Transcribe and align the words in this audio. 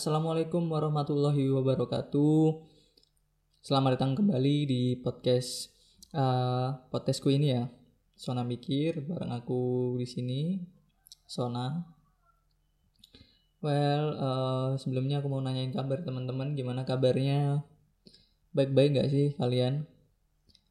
Assalamualaikum 0.00 0.64
warahmatullahi 0.72 1.52
wabarakatuh. 1.52 2.64
Selamat 3.60 4.00
datang 4.00 4.16
kembali 4.16 4.56
di 4.64 4.96
podcast 4.96 5.76
uh, 6.16 6.72
podcastku 6.88 7.28
ini 7.28 7.52
ya. 7.52 7.68
Sona 8.16 8.40
mikir 8.40 9.04
bareng 9.04 9.28
aku 9.28 9.92
di 10.00 10.08
sini. 10.08 10.40
Sona. 11.28 11.84
Well, 13.60 14.06
uh, 14.16 14.70
sebelumnya 14.80 15.20
aku 15.20 15.28
mau 15.28 15.44
nanyain 15.44 15.68
kabar 15.68 16.00
teman-teman, 16.00 16.56
gimana 16.56 16.88
kabarnya? 16.88 17.60
Baik-baik 18.56 19.04
gak 19.04 19.10
sih 19.12 19.36
kalian? 19.36 19.84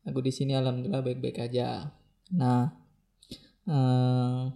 Aku 0.10 0.26
di 0.26 0.34
sini 0.34 0.58
alhamdulillah 0.58 1.06
baik-baik 1.06 1.38
aja. 1.38 1.94
Nah, 2.34 2.74
uh, 3.70 4.50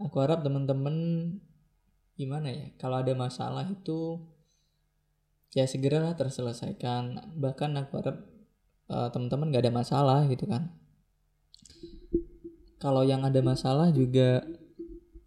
aku 0.00 0.16
harap 0.16 0.48
teman-teman 0.48 0.96
gimana 2.20 2.52
ya 2.52 2.68
kalau 2.76 3.00
ada 3.00 3.16
masalah 3.16 3.64
itu 3.64 4.20
ya 5.54 5.64
segeralah 5.66 6.14
terselesaikan. 6.14 7.34
Bahkan 7.38 7.70
aku 7.80 7.92
harap 8.02 8.16
uh, 8.90 9.08
teman-teman 9.10 9.50
gak 9.54 9.64
ada 9.66 9.74
masalah 9.74 10.18
gitu 10.30 10.46
kan. 10.46 10.70
Kalau 12.80 13.04
yang 13.04 13.24
ada 13.24 13.40
masalah 13.44 13.92
juga 13.92 14.40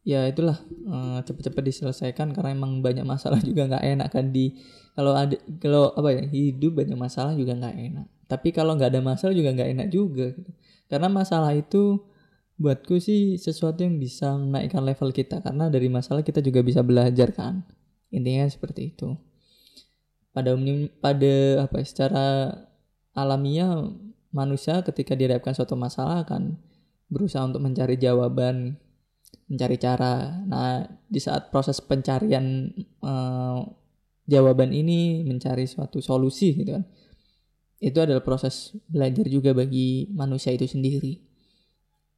ya 0.03 0.27
itulah 0.27 0.59
uh, 0.89 1.23
cepet-cepet 1.23 1.63
diselesaikan 1.63 2.35
karena 2.35 2.51
emang 2.51 2.83
banyak 2.83 3.05
masalah 3.07 3.39
juga 3.47 3.71
nggak 3.71 3.85
enak 3.95 4.09
kan 4.11 4.35
di 4.35 4.51
kalau 4.99 5.15
ada 5.15 5.39
kalau 5.63 5.95
apa 5.95 6.11
ya 6.11 6.23
hidup 6.27 6.83
banyak 6.83 6.97
masalah 6.97 7.33
juga 7.37 7.53
nggak 7.53 7.77
enak. 7.77 8.07
Tapi 8.25 8.49
kalau 8.49 8.73
nggak 8.73 8.89
ada 8.89 9.01
masalah 9.05 9.33
juga 9.37 9.53
nggak 9.53 9.69
enak 9.77 9.87
juga 9.93 10.33
gitu. 10.33 10.51
karena 10.89 11.09
masalah 11.09 11.53
itu 11.57 12.01
buatku 12.57 13.01
sih 13.01 13.35
sesuatu 13.41 13.81
yang 13.81 13.97
bisa 13.97 14.37
menaikkan 14.37 14.85
level 14.85 15.09
kita 15.09 15.41
karena 15.41 15.67
dari 15.73 15.89
masalah 15.89 16.21
kita 16.21 16.39
juga 16.39 16.61
bisa 16.61 16.85
belajar 16.85 17.33
kan. 17.33 17.65
Intinya 18.13 18.45
seperti 18.45 18.93
itu. 18.93 19.17
Pada 20.33 20.53
umum 20.53 20.89
pada 21.01 21.65
apa 21.65 21.81
ya, 21.81 21.85
secara 21.85 22.25
alamiah 23.13 23.89
manusia 24.33 24.81
ketika 24.81 25.13
dihadapkan 25.13 25.53
suatu 25.53 25.77
masalah 25.77 26.25
akan 26.25 26.57
berusaha 27.09 27.45
untuk 27.45 27.61
mencari 27.61 27.97
jawaban 27.97 28.77
mencari 29.49 29.77
cara. 29.77 30.41
Nah 30.45 30.85
di 31.09 31.19
saat 31.21 31.49
proses 31.53 31.81
pencarian 31.81 32.69
eh, 32.81 33.59
jawaban 34.29 34.71
ini 34.71 35.25
mencari 35.27 35.67
suatu 35.67 35.99
solusi 35.99 36.55
gitu 36.55 36.79
kan 36.79 36.85
itu 37.83 37.99
adalah 37.99 38.23
proses 38.23 38.71
belajar 38.87 39.27
juga 39.27 39.51
bagi 39.51 40.07
manusia 40.15 40.55
itu 40.55 40.63
sendiri 40.63 41.19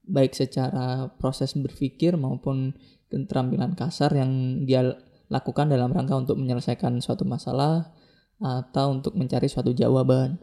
baik 0.06 0.38
secara 0.38 1.10
proses 1.18 1.54
berpikir 1.58 2.18
maupun 2.18 2.74
keterampilan 3.10 3.78
kasar 3.78 4.14
yang 4.14 4.64
dia 4.66 4.98
lakukan 5.30 5.70
dalam 5.70 5.90
rangka 5.90 6.16
untuk 6.18 6.38
menyelesaikan 6.38 7.02
suatu 7.02 7.26
masalah 7.26 7.94
atau 8.38 8.94
untuk 8.94 9.18
mencari 9.18 9.50
suatu 9.50 9.74
jawaban. 9.74 10.38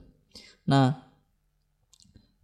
Nah, 0.67 1.13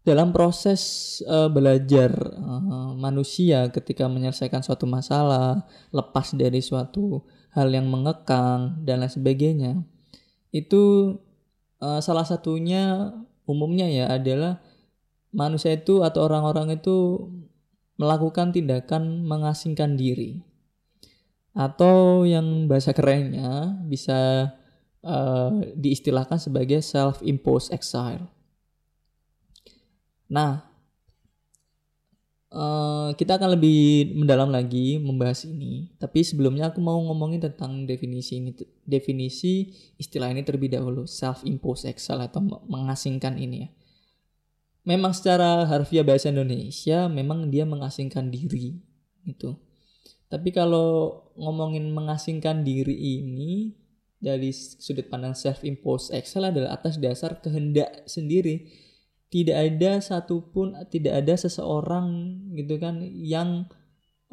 dalam 0.06 0.32
proses 0.32 0.80
uh, 1.28 1.52
belajar 1.52 2.14
uh, 2.16 2.96
manusia 2.96 3.68
ketika 3.68 4.08
menyelesaikan 4.08 4.64
suatu 4.64 4.88
masalah, 4.88 5.68
lepas 5.92 6.32
dari 6.32 6.64
suatu 6.64 7.26
hal 7.52 7.68
yang 7.68 7.90
mengekang 7.90 8.80
dan 8.86 9.04
lain 9.04 9.12
sebagainya, 9.12 9.72
itu 10.54 11.16
uh, 11.82 12.00
salah 12.00 12.24
satunya 12.24 13.12
umumnya 13.44 13.88
ya 13.88 14.06
adalah 14.12 14.60
manusia 15.32 15.76
itu 15.76 16.00
atau 16.00 16.24
orang-orang 16.24 16.80
itu 16.80 17.28
melakukan 17.98 18.54
tindakan 18.54 19.26
mengasingkan 19.26 19.98
diri 19.98 20.40
atau 21.58 22.22
yang 22.22 22.70
bahasa 22.70 22.94
kerennya 22.94 23.74
bisa 23.82 24.50
uh, 25.02 25.50
diistilahkan 25.74 26.38
sebagai 26.38 26.78
self-imposed 26.78 27.74
exile. 27.74 28.30
Nah, 30.30 30.62
uh, 32.54 33.10
kita 33.18 33.42
akan 33.42 33.58
lebih 33.58 34.14
mendalam 34.14 34.54
lagi 34.54 35.02
membahas 35.02 35.50
ini. 35.50 35.90
Tapi 35.98 36.22
sebelumnya 36.22 36.70
aku 36.70 36.78
mau 36.78 37.00
ngomongin 37.10 37.42
tentang 37.42 37.90
definisi 37.90 38.38
ini, 38.38 38.54
definisi 38.86 39.74
istilah 39.98 40.30
ini 40.30 40.46
terlebih 40.46 40.78
dahulu, 40.78 41.10
self-imposed 41.10 41.90
exile 41.90 42.22
atau 42.22 42.38
mengasingkan 42.70 43.34
ini 43.34 43.66
ya 43.66 43.70
memang 44.88 45.12
secara 45.12 45.68
harfiah 45.68 46.00
bahasa 46.00 46.32
Indonesia 46.32 47.12
memang 47.12 47.52
dia 47.52 47.68
mengasingkan 47.68 48.32
diri 48.32 48.80
itu. 49.28 49.52
Tapi 50.32 50.48
kalau 50.48 51.20
ngomongin 51.36 51.92
mengasingkan 51.92 52.64
diri 52.64 53.20
ini 53.20 53.76
dari 54.16 54.48
sudut 54.52 55.12
pandang 55.12 55.36
self 55.36 55.60
imposed 55.60 56.08
excel 56.16 56.48
adalah 56.48 56.80
atas 56.80 56.96
dasar 56.96 57.36
kehendak 57.44 58.08
sendiri. 58.08 58.64
Tidak 59.28 59.52
ada 59.52 60.00
satupun 60.00 60.72
tidak 60.88 61.20
ada 61.20 61.36
seseorang 61.36 62.08
gitu 62.56 62.80
kan 62.80 63.04
yang 63.04 63.68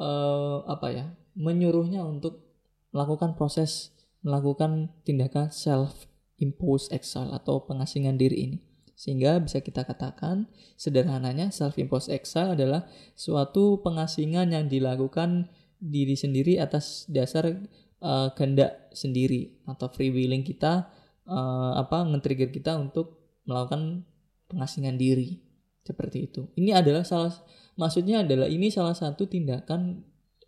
uh, 0.00 0.64
apa 0.64 0.88
ya 0.88 1.06
menyuruhnya 1.36 2.00
untuk 2.00 2.48
melakukan 2.96 3.36
proses 3.36 3.92
melakukan 4.24 4.88
tindakan 5.04 5.52
self 5.52 6.08
imposed 6.40 6.88
excel 6.96 7.28
atau 7.36 7.60
pengasingan 7.68 8.16
diri 8.16 8.48
ini. 8.48 8.58
Sehingga 8.96 9.36
bisa 9.44 9.60
kita 9.60 9.84
katakan 9.84 10.48
sederhananya 10.80 11.52
self-imposed 11.52 12.08
exile 12.08 12.56
adalah 12.56 12.88
suatu 13.12 13.84
pengasingan 13.84 14.56
yang 14.56 14.72
dilakukan 14.72 15.52
diri 15.76 16.16
sendiri 16.16 16.56
atas 16.56 17.04
dasar 17.12 17.60
uh, 18.00 18.32
kehendak 18.32 18.88
sendiri 18.96 19.60
atau 19.68 19.92
free 19.92 20.08
willing 20.08 20.40
kita 20.40 20.88
uh, 21.28 21.76
apa 21.76 22.08
nge-trigger 22.08 22.48
kita 22.48 22.80
untuk 22.80 23.36
melakukan 23.44 24.08
pengasingan 24.48 24.96
diri 24.96 25.44
seperti 25.84 26.32
itu. 26.32 26.48
Ini 26.56 26.80
adalah 26.80 27.04
salah 27.04 27.36
maksudnya 27.76 28.24
adalah 28.24 28.48
ini 28.48 28.72
salah 28.72 28.96
satu 28.96 29.28
tindakan 29.28 30.02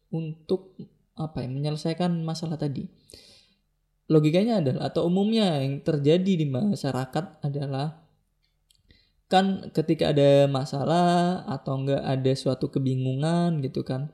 untuk 0.09 0.73
apa 1.21 1.45
ya 1.45 1.49
menyelesaikan 1.53 2.25
masalah 2.25 2.57
tadi. 2.57 2.89
Logikanya 4.09 4.65
adalah 4.65 4.89
atau 4.89 5.05
umumnya 5.05 5.61
yang 5.61 5.85
terjadi 5.85 6.33
di 6.41 6.49
masyarakat 6.49 7.45
adalah 7.45 8.08
kan 9.29 9.69
ketika 9.77 10.11
ada 10.11 10.49
masalah 10.49 11.45
atau 11.45 11.85
enggak 11.85 12.01
ada 12.01 12.33
suatu 12.33 12.73
kebingungan 12.73 13.61
gitu 13.61 13.85
kan 13.85 14.09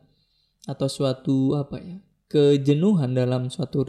atau 0.67 0.91
suatu 0.91 1.55
apa 1.55 1.79
ya 1.79 1.97
kejenuhan 2.27 3.15
dalam 3.15 3.47
suatu 3.47 3.87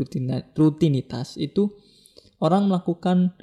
rutinitas 0.54 1.34
itu 1.42 1.74
orang 2.38 2.70
melakukan 2.70 3.34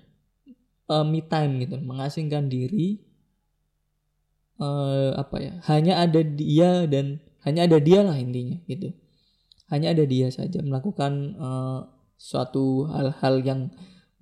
uh, 0.86 1.02
me 1.02 1.26
time 1.26 1.58
gitu 1.66 1.82
mengasingkan 1.82 2.46
diri 2.46 3.02
uh, 4.62 5.18
apa 5.18 5.36
ya 5.42 5.52
hanya 5.66 6.06
ada 6.06 6.22
dia 6.22 6.86
dan 6.86 7.18
hanya 7.42 7.66
ada 7.66 7.78
dia 7.82 8.00
lah 8.06 8.16
intinya 8.18 8.58
gitu. 8.70 8.94
Hanya 9.70 9.94
ada 9.96 10.04
dia 10.06 10.30
saja 10.30 10.62
melakukan 10.62 11.34
uh, 11.38 11.80
suatu 12.14 12.86
hal-hal 12.86 13.42
yang 13.42 13.60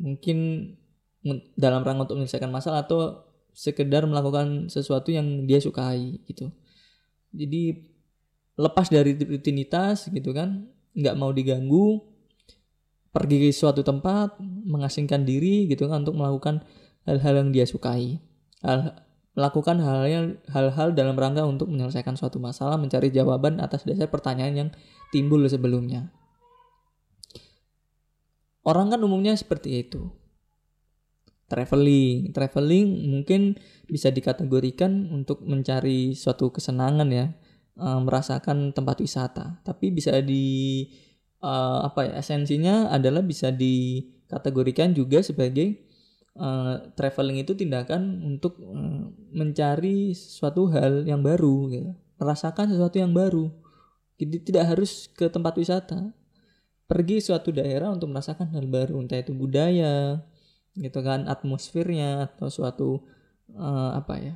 mungkin 0.00 0.72
dalam 1.58 1.84
rangka 1.84 2.08
untuk 2.08 2.16
menyelesaikan 2.16 2.48
masalah 2.48 2.88
atau 2.88 3.28
sekedar 3.60 4.08
melakukan 4.08 4.72
sesuatu 4.72 5.12
yang 5.12 5.44
dia 5.44 5.60
sukai 5.60 6.16
gitu. 6.24 6.48
Jadi 7.36 7.76
lepas 8.56 8.88
dari 8.88 9.12
rutinitas 9.20 10.08
gitu 10.08 10.32
kan 10.32 10.64
nggak 10.96 11.14
mau 11.20 11.28
diganggu 11.28 12.00
pergi 13.12 13.36
ke 13.36 13.48
suatu 13.52 13.84
tempat 13.84 14.40
mengasingkan 14.40 15.28
diri 15.28 15.68
gitu 15.68 15.92
kan 15.92 16.08
untuk 16.08 16.16
melakukan 16.16 16.64
hal-hal 17.04 17.44
yang 17.44 17.50
dia 17.52 17.68
sukai. 17.68 18.16
Hal 18.64 18.96
melakukan 19.36 19.76
hal 19.78 20.40
hal-hal 20.50 20.88
dalam 20.96 21.14
rangka 21.14 21.44
untuk 21.44 21.68
menyelesaikan 21.68 22.16
suatu 22.16 22.40
masalah 22.40 22.80
mencari 22.80 23.12
jawaban 23.12 23.60
atas 23.60 23.84
dasar 23.84 24.08
pertanyaan 24.08 24.54
yang 24.56 24.70
timbul 25.12 25.44
sebelumnya. 25.44 26.08
Orang 28.64 28.92
kan 28.92 29.00
umumnya 29.00 29.36
seperti 29.36 29.84
itu 29.84 30.19
traveling. 31.50 32.30
Traveling 32.30 33.10
mungkin 33.10 33.58
bisa 33.90 34.14
dikategorikan 34.14 35.10
untuk 35.10 35.42
mencari 35.42 36.14
suatu 36.14 36.54
kesenangan 36.54 37.10
ya, 37.10 37.26
e, 37.74 37.86
merasakan 38.06 38.70
tempat 38.70 39.02
wisata. 39.02 39.58
Tapi 39.66 39.90
bisa 39.90 40.14
di 40.22 40.86
uh, 41.44 41.78
apa 41.88 42.08
ya 42.08 42.12
esensinya 42.20 42.92
adalah 42.92 43.24
bisa 43.24 43.50
dikategorikan 43.52 44.92
juga 44.92 45.24
sebagai 45.24 45.80
uh, 46.36 46.80
traveling 46.94 47.42
itu 47.42 47.56
tindakan 47.56 48.20
untuk 48.24 48.60
uh, 48.60 49.10
mencari 49.32 50.12
sesuatu 50.12 50.68
hal 50.70 51.04
yang 51.08 51.24
baru 51.24 51.56
gitu 51.72 51.90
merasakan 52.20 52.68
sesuatu 52.70 53.00
yang 53.00 53.12
baru 53.16 53.48
jadi 54.20 54.36
tidak 54.44 54.64
harus 54.76 55.08
ke 55.08 55.32
tempat 55.32 55.56
wisata 55.56 56.12
pergi 56.84 57.22
suatu 57.24 57.54
daerah 57.54 57.88
untuk 57.88 58.12
merasakan 58.12 58.52
hal 58.52 58.66
baru 58.68 59.00
entah 59.00 59.16
itu 59.16 59.32
budaya 59.32 60.20
gitu 60.78 61.02
kan 61.02 61.26
atmosfernya 61.26 62.30
atau 62.30 62.46
suatu 62.46 62.88
uh, 63.54 63.96
apa 63.98 64.14
ya 64.20 64.34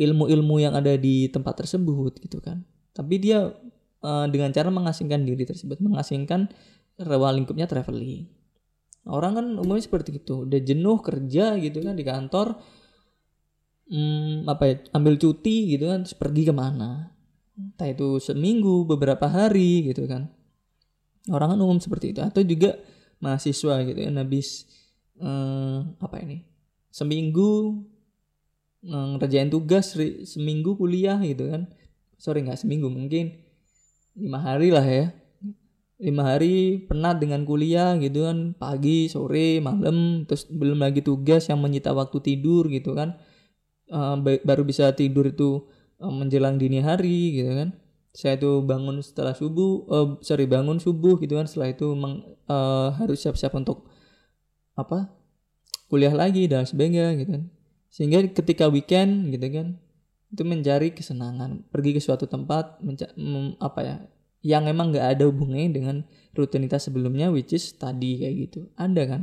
ilmu-ilmu 0.00 0.56
yang 0.58 0.74
ada 0.74 0.96
di 0.96 1.28
tempat 1.28 1.64
tersebut 1.64 2.18
gitu 2.24 2.40
kan. 2.40 2.64
Tapi 2.92 3.14
dia 3.20 3.52
uh, 4.02 4.26
dengan 4.28 4.50
cara 4.50 4.68
mengasingkan 4.72 5.22
diri 5.22 5.44
tersebut 5.44 5.78
mengasingkan 5.78 6.48
ruang 7.00 7.42
lingkupnya 7.42 7.68
traveling. 7.68 8.28
Orang 9.02 9.34
kan 9.34 9.46
umumnya 9.58 9.82
seperti 9.82 10.22
itu 10.22 10.46
udah 10.46 10.60
jenuh 10.62 10.98
kerja 11.02 11.58
gitu 11.58 11.82
kan 11.82 11.98
di 11.98 12.04
kantor 12.06 12.54
hmm, 13.90 14.46
apa 14.46 14.62
ya 14.70 14.74
ambil 14.94 15.18
cuti 15.18 15.74
gitu 15.74 15.90
kan 15.90 16.06
terus 16.06 16.16
pergi 16.16 16.42
ke 16.46 16.54
mana. 16.54 17.10
Entah 17.58 17.88
itu 17.90 18.22
seminggu 18.22 18.88
beberapa 18.88 19.28
hari 19.28 19.90
gitu 19.90 20.06
kan. 20.06 20.30
Orang 21.30 21.54
kan 21.54 21.58
umum 21.62 21.78
seperti 21.78 22.14
itu 22.14 22.20
atau 22.22 22.42
juga 22.42 22.78
mahasiswa 23.22 23.86
gitu 23.86 23.98
ya 24.02 24.10
habis 24.10 24.66
eh, 25.20 25.78
apa 26.00 26.16
ini? 26.22 26.46
Seminggu 26.88 27.82
eh, 28.84 29.06
ngerjain 29.16 29.50
tugas 29.52 29.96
seminggu 30.28 30.78
kuliah 30.78 31.18
gitu 31.20 31.52
kan. 31.52 31.68
Sorry 32.16 32.46
nggak 32.46 32.62
seminggu 32.62 32.86
mungkin 32.86 33.34
lima 34.14 34.38
hari 34.38 34.70
lah 34.70 34.86
ya. 34.86 35.10
Lima 36.02 36.34
hari 36.34 36.82
penat 36.90 37.22
dengan 37.22 37.46
kuliah 37.46 37.94
gitu 37.98 38.26
kan. 38.26 38.54
Pagi 38.58 39.06
sore 39.10 39.62
malam 39.62 40.26
terus 40.26 40.46
belum 40.50 40.82
lagi 40.82 41.02
tugas 41.02 41.46
yang 41.50 41.62
menyita 41.62 41.94
waktu 41.94 42.18
tidur 42.22 42.66
gitu 42.70 42.94
kan. 42.94 43.18
Uh, 43.92 44.16
baru 44.22 44.64
bisa 44.64 44.88
tidur 44.96 45.28
itu 45.28 45.68
menjelang 46.02 46.58
dini 46.58 46.82
hari 46.82 47.38
gitu 47.38 47.52
kan. 47.54 47.70
Saya 48.12 48.36
tuh 48.36 48.60
bangun 48.66 49.00
setelah 49.00 49.32
subuh 49.32 49.72
uh, 49.88 50.08
sorry 50.20 50.44
bangun 50.50 50.82
subuh 50.82 51.16
gitu 51.22 51.38
kan. 51.38 51.46
Setelah 51.46 51.70
itu 51.70 51.94
meng, 51.94 52.26
uh, 52.50 52.90
harus 52.98 53.22
siap-siap 53.22 53.54
untuk 53.54 53.86
apa 54.72 55.12
kuliah 55.92 56.12
lagi 56.12 56.48
dan 56.48 56.64
sebagainya 56.64 57.20
gitu 57.20 57.30
kan. 57.36 57.44
Sehingga 57.92 58.24
ketika 58.32 58.72
weekend 58.72 59.28
gitu 59.28 59.44
kan 59.52 59.76
itu 60.32 60.42
mencari 60.48 60.96
kesenangan 60.96 61.68
pergi 61.68 61.92
ke 61.92 62.00
suatu 62.00 62.24
tempat 62.24 62.80
mem, 62.80 63.52
apa 63.60 63.80
ya 63.84 63.96
yang 64.40 64.64
emang 64.64 64.90
nggak 64.90 65.20
ada 65.20 65.28
hubungannya 65.28 65.70
dengan 65.70 65.96
rutinitas 66.32 66.88
sebelumnya 66.88 67.28
which 67.28 67.52
is 67.52 67.76
tadi 67.76 68.16
kayak 68.24 68.34
gitu. 68.48 68.60
Ada 68.80 69.02
kan? 69.04 69.22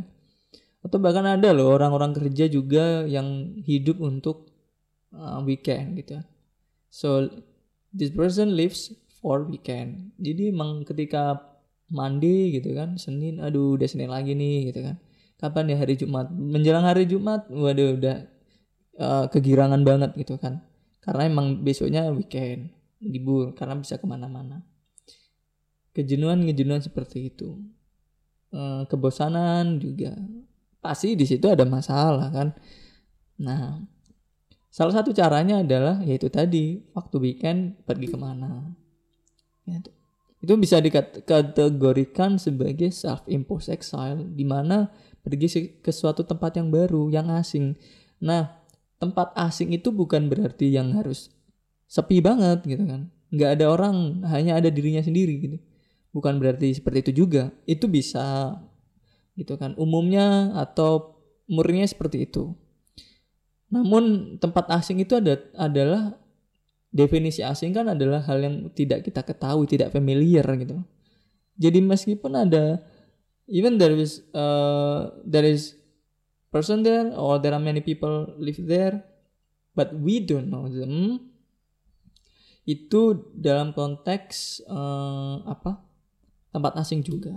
Atau 0.85 1.01
bahkan 1.01 1.25
ada 1.25 1.49
loh 1.51 1.73
orang-orang 1.73 2.13
kerja 2.13 2.45
juga 2.47 3.03
yang 3.09 3.57
hidup 3.65 3.99
untuk 3.99 4.53
uh, 5.11 5.41
weekend 5.41 5.97
gitu. 5.97 6.21
So 6.93 7.33
this 7.89 8.13
person 8.13 8.53
lives 8.53 8.93
for 9.19 9.43
weekend. 9.49 10.13
Jadi 10.21 10.53
emang 10.53 10.85
ketika 10.85 11.49
mandi 11.89 12.53
gitu 12.53 12.77
kan 12.77 13.01
Senin 13.01 13.41
aduh 13.41 13.73
udah 13.73 13.89
Senin 13.89 14.13
lagi 14.13 14.37
nih 14.37 14.69
gitu 14.69 14.85
kan 14.85 15.01
kapan 15.39 15.73
ya 15.73 15.77
hari 15.79 15.95
Jumat? 15.95 16.27
Menjelang 16.29 16.85
hari 16.85 17.07
Jumat 17.07 17.47
waduh 17.47 17.95
udah 17.95 18.17
uh, 18.99 19.25
kegirangan 19.31 19.81
banget 19.81 20.13
gitu 20.19 20.35
kan. 20.35 20.61
Karena 20.99 21.25
emang 21.25 21.63
besoknya 21.63 22.11
weekend 22.11 22.75
libur 22.99 23.55
karena 23.55 23.79
bisa 23.79 23.95
ke 23.95 24.05
mana-mana. 24.05 24.61
Kejenuhan 25.95 26.43
kejenuhan 26.43 26.83
seperti 26.83 27.31
itu. 27.31 27.57
Uh, 28.51 28.83
kebosanan 28.91 29.79
juga. 29.79 30.13
Pasti 30.83 31.15
di 31.15 31.23
situ 31.23 31.47
ada 31.47 31.63
masalah 31.63 32.27
kan. 32.29 32.51
Nah 33.39 33.79
Salah 34.69 35.01
satu 35.01 35.09
caranya 35.17 35.65
adalah 35.65 35.97
yaitu 36.05 36.29
tadi 36.29 36.85
waktu 36.93 37.15
weekend 37.17 37.81
pergi 37.89 38.05
ke 38.05 38.17
mana. 38.21 38.69
Ya, 39.65 39.81
itu. 39.81 40.53
Bisa 40.55 40.77
dikategorikan 40.79 42.37
sebagai 42.37 42.93
self 42.93 43.25
imposed 43.25 43.73
exile 43.73 44.23
di 44.23 44.45
mana 44.45 44.93
pergi 45.29 45.79
ke 45.79 45.91
suatu 45.93 46.25
tempat 46.25 46.57
yang 46.57 46.73
baru, 46.73 47.07
yang 47.13 47.29
asing. 47.37 47.77
Nah, 48.19 48.59
tempat 48.99 49.31
asing 49.37 49.71
itu 49.71 49.93
bukan 49.95 50.27
berarti 50.27 50.73
yang 50.73 50.91
harus 50.97 51.31
sepi 51.87 52.19
banget 52.19 52.65
gitu 52.67 52.83
kan. 52.85 53.07
Nggak 53.29 53.49
ada 53.61 53.65
orang, 53.71 54.25
hanya 54.27 54.59
ada 54.59 54.67
dirinya 54.73 54.99
sendiri 54.99 55.35
gitu. 55.39 55.57
Bukan 56.11 56.41
berarti 56.41 56.73
seperti 56.73 57.09
itu 57.09 57.25
juga. 57.25 57.53
Itu 57.69 57.85
bisa 57.87 58.57
gitu 59.37 59.55
kan. 59.55 59.77
Umumnya 59.79 60.57
atau 60.57 61.21
murninya 61.47 61.87
seperti 61.87 62.27
itu. 62.27 62.53
Namun 63.69 64.35
tempat 64.41 64.65
asing 64.73 64.99
itu 64.99 65.15
ada 65.15 65.37
adalah 65.53 66.17
definisi 66.89 67.45
asing 67.45 67.69
kan 67.69 67.85
adalah 67.85 68.25
hal 68.25 68.41
yang 68.41 68.55
tidak 68.73 69.05
kita 69.05 69.21
ketahui, 69.21 69.69
tidak 69.69 69.93
familiar 69.93 70.45
gitu. 70.57 70.81
Jadi 71.59 71.79
meskipun 71.85 72.33
ada 72.33 72.81
even 73.49 73.81
there 73.81 73.91
is 73.97 74.21
uh, 74.31 75.09
there 75.25 75.43
is 75.43 75.75
person 76.53 76.85
there 76.85 77.09
or 77.17 77.41
there 77.41 77.53
are 77.53 77.61
many 77.61 77.81
people 77.81 78.29
live 78.37 78.61
there 78.61 79.01
but 79.73 79.91
we 79.97 80.21
don't 80.21 80.47
know 80.53 80.69
them. 80.69 81.25
Itu 82.69 83.33
dalam 83.33 83.73
konteks 83.73 84.61
uh, 84.69 85.41
apa? 85.49 85.81
Tempat 86.53 86.77
asing 86.77 87.01
juga. 87.01 87.33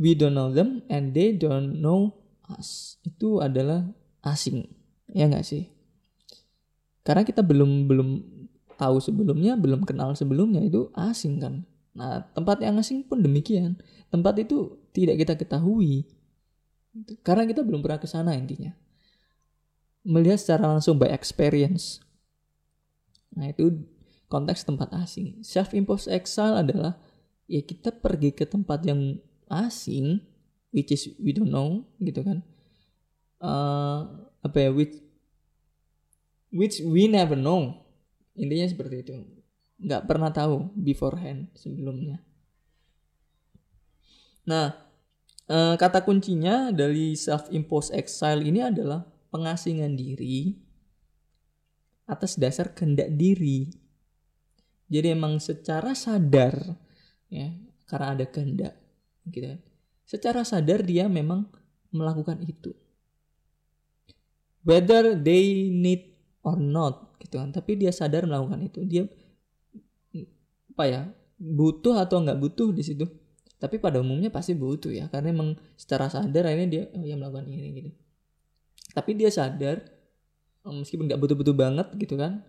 We 0.00 0.16
don't 0.16 0.34
know 0.34 0.48
them 0.50 0.80
and 0.88 1.12
they 1.12 1.36
don't 1.36 1.84
know 1.84 2.16
us. 2.48 2.96
Itu 3.04 3.44
adalah 3.44 3.84
asing. 4.24 4.72
Ya 5.12 5.28
nggak 5.28 5.44
sih? 5.44 5.68
Karena 7.04 7.22
kita 7.28 7.44
belum 7.44 7.84
belum 7.84 8.08
tahu 8.80 8.98
sebelumnya 8.98 9.54
belum 9.54 9.86
kenal 9.86 10.16
sebelumnya 10.18 10.58
itu 10.64 10.90
asing 10.98 11.38
kan 11.38 11.62
nah 11.94 12.26
tempat 12.34 12.58
yang 12.60 12.76
asing 12.76 13.06
pun 13.06 13.22
demikian. 13.22 13.78
Tempat 14.10 14.42
itu 14.42 14.78
tidak 14.90 15.22
kita 15.22 15.34
ketahui. 15.38 16.06
Karena 17.26 17.42
kita 17.46 17.66
belum 17.66 17.82
pernah 17.82 17.98
ke 17.98 18.06
sana 18.06 18.34
intinya. 18.38 18.70
Melihat 20.06 20.38
secara 20.38 20.70
langsung 20.70 20.98
by 21.00 21.10
experience. 21.10 22.02
Nah 23.34 23.50
itu 23.50 23.82
konteks 24.30 24.62
tempat 24.62 24.90
asing. 24.94 25.42
Self 25.42 25.74
imposed 25.74 26.10
exile 26.10 26.62
adalah 26.62 26.98
ya 27.50 27.62
kita 27.62 27.90
pergi 27.94 28.30
ke 28.34 28.46
tempat 28.46 28.86
yang 28.86 29.18
asing 29.50 30.22
which 30.70 30.90
is 30.94 31.10
we 31.18 31.34
don't 31.34 31.50
know 31.50 31.82
gitu 31.98 32.22
kan. 32.22 32.42
Uh, 33.42 34.30
apa 34.42 34.56
ya 34.66 34.70
which 34.70 34.98
which 36.54 36.78
we 36.82 37.10
never 37.10 37.34
know. 37.34 37.82
Intinya 38.34 38.66
seperti 38.66 39.02
itu 39.02 39.14
nggak 39.80 40.06
pernah 40.06 40.30
tahu 40.30 40.74
beforehand 40.78 41.50
sebelumnya. 41.58 42.22
Nah 44.46 44.74
uh, 45.50 45.74
kata 45.74 46.04
kuncinya 46.06 46.70
dari 46.70 47.18
self 47.18 47.50
imposed 47.50 47.90
exile 47.94 48.44
ini 48.44 48.62
adalah 48.62 49.02
pengasingan 49.34 49.98
diri 49.98 50.54
atas 52.04 52.36
dasar 52.36 52.76
kehendak 52.76 53.10
diri. 53.16 53.70
Jadi 54.90 55.16
emang 55.16 55.40
secara 55.40 55.96
sadar 55.96 56.54
ya 57.32 57.50
karena 57.88 58.14
ada 58.14 58.26
kehendak 58.28 58.76
gitu 59.32 59.56
secara 60.04 60.44
sadar 60.44 60.84
dia 60.84 61.08
memang 61.08 61.48
melakukan 61.90 62.44
itu. 62.44 62.76
Whether 64.64 65.16
they 65.16 65.68
need 65.68 66.16
or 66.44 66.56
not 66.56 67.16
gitu 67.20 67.40
kan. 67.40 67.52
Tapi 67.52 67.80
dia 67.80 67.92
sadar 67.92 68.24
melakukan 68.28 68.60
itu. 68.64 68.80
Dia 68.84 69.04
apa 70.74 70.84
ya 70.90 71.02
butuh 71.38 72.02
atau 72.02 72.18
nggak 72.18 72.38
butuh 72.42 72.74
di 72.74 72.82
situ. 72.82 73.06
Tapi 73.62 73.78
pada 73.78 74.02
umumnya 74.02 74.28
pasti 74.28 74.52
butuh 74.58 74.90
ya 74.90 75.06
karena 75.08 75.30
emang 75.30 75.54
secara 75.78 76.10
sadar 76.10 76.50
akhirnya 76.50 76.68
dia 76.68 76.82
oh 76.92 77.06
ya 77.06 77.14
melakukan 77.14 77.46
ini 77.46 77.68
gitu. 77.78 77.90
Tapi 78.90 79.14
dia 79.14 79.30
sadar 79.30 79.86
meskipun 80.66 81.06
nggak 81.06 81.20
butuh-butuh 81.22 81.54
banget 81.54 81.88
gitu 82.00 82.18
kan 82.18 82.42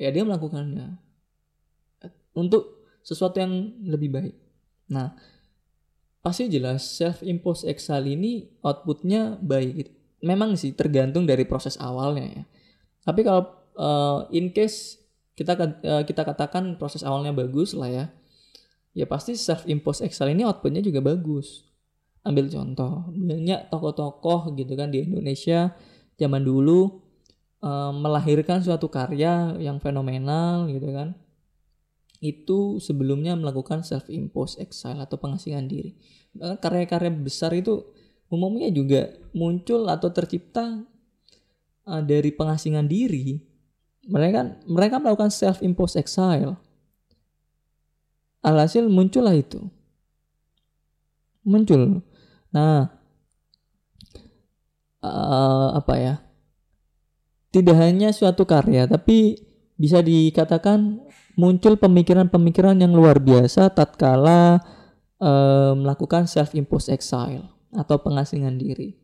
ya 0.00 0.08
dia 0.08 0.24
melakukannya 0.24 0.96
untuk 2.32 2.88
sesuatu 3.04 3.36
yang 3.36 3.52
lebih 3.84 4.08
baik. 4.08 4.34
Nah 4.88 5.12
pasti 6.20 6.48
jelas 6.52 6.84
self 6.84 7.24
imposed 7.24 7.68
exile 7.68 8.08
ini 8.08 8.48
outputnya 8.64 9.36
baik 9.40 9.72
gitu. 9.76 9.92
Memang 10.24 10.56
sih 10.56 10.72
tergantung 10.72 11.24
dari 11.24 11.44
proses 11.44 11.76
awalnya 11.80 12.26
ya. 12.28 12.44
Tapi 13.04 13.20
kalau 13.24 13.42
uh, 13.76 14.28
in 14.32 14.52
case 14.52 14.99
kita 15.40 15.56
uh, 15.56 16.04
kita 16.04 16.28
katakan 16.28 16.76
proses 16.76 17.00
awalnya 17.00 17.32
bagus 17.32 17.72
lah 17.72 17.88
ya, 17.88 18.04
ya 18.92 19.08
pasti 19.08 19.32
self 19.40 19.64
imposed 19.64 20.04
Excel 20.04 20.36
ini 20.36 20.44
outputnya 20.44 20.84
juga 20.84 21.00
bagus. 21.00 21.64
Ambil 22.20 22.52
contoh, 22.52 23.08
banyak 23.16 23.72
tokoh-tokoh 23.72 24.52
gitu 24.60 24.76
kan 24.76 24.92
di 24.92 25.08
Indonesia 25.08 25.72
zaman 26.20 26.44
dulu 26.44 27.00
uh, 27.64 27.88
melahirkan 27.96 28.60
suatu 28.60 28.92
karya 28.92 29.56
yang 29.56 29.80
fenomenal 29.80 30.68
gitu 30.68 30.92
kan. 30.92 31.16
itu 32.20 32.76
sebelumnya 32.84 33.32
melakukan 33.32 33.80
self 33.80 34.12
imposed 34.12 34.60
exile 34.60 35.00
atau 35.00 35.16
pengasingan 35.16 35.64
diri. 35.64 35.96
Karya-karya 36.36 37.08
besar 37.08 37.56
itu 37.56 37.80
umumnya 38.28 38.68
juga 38.68 39.08
muncul 39.32 39.88
atau 39.88 40.12
tercipta 40.12 40.84
uh, 41.88 42.02
dari 42.04 42.28
pengasingan 42.36 42.84
diri. 42.84 43.40
Mereka 44.08 44.64
mereka 44.64 44.96
melakukan 44.96 45.32
self 45.32 45.60
imposed 45.60 45.98
exile. 46.00 46.56
Alhasil 48.40 48.88
muncullah 48.88 49.36
itu. 49.36 49.60
Muncul. 51.44 52.00
Nah, 52.52 52.88
uh, 55.04 55.68
apa 55.76 55.94
ya? 56.00 56.14
Tidak 57.50 57.74
hanya 57.74 58.14
suatu 58.14 58.46
karya, 58.46 58.86
tapi 58.86 59.36
bisa 59.74 60.00
dikatakan 60.00 61.02
muncul 61.34 61.74
pemikiran-pemikiran 61.80 62.78
yang 62.78 62.94
luar 62.94 63.18
biasa 63.18 63.72
tatkala 63.74 64.62
uh, 65.18 65.72
melakukan 65.74 66.30
self 66.30 66.54
imposed 66.54 66.92
exile 66.92 67.48
atau 67.74 67.98
pengasingan 67.98 68.60
diri. 68.60 68.96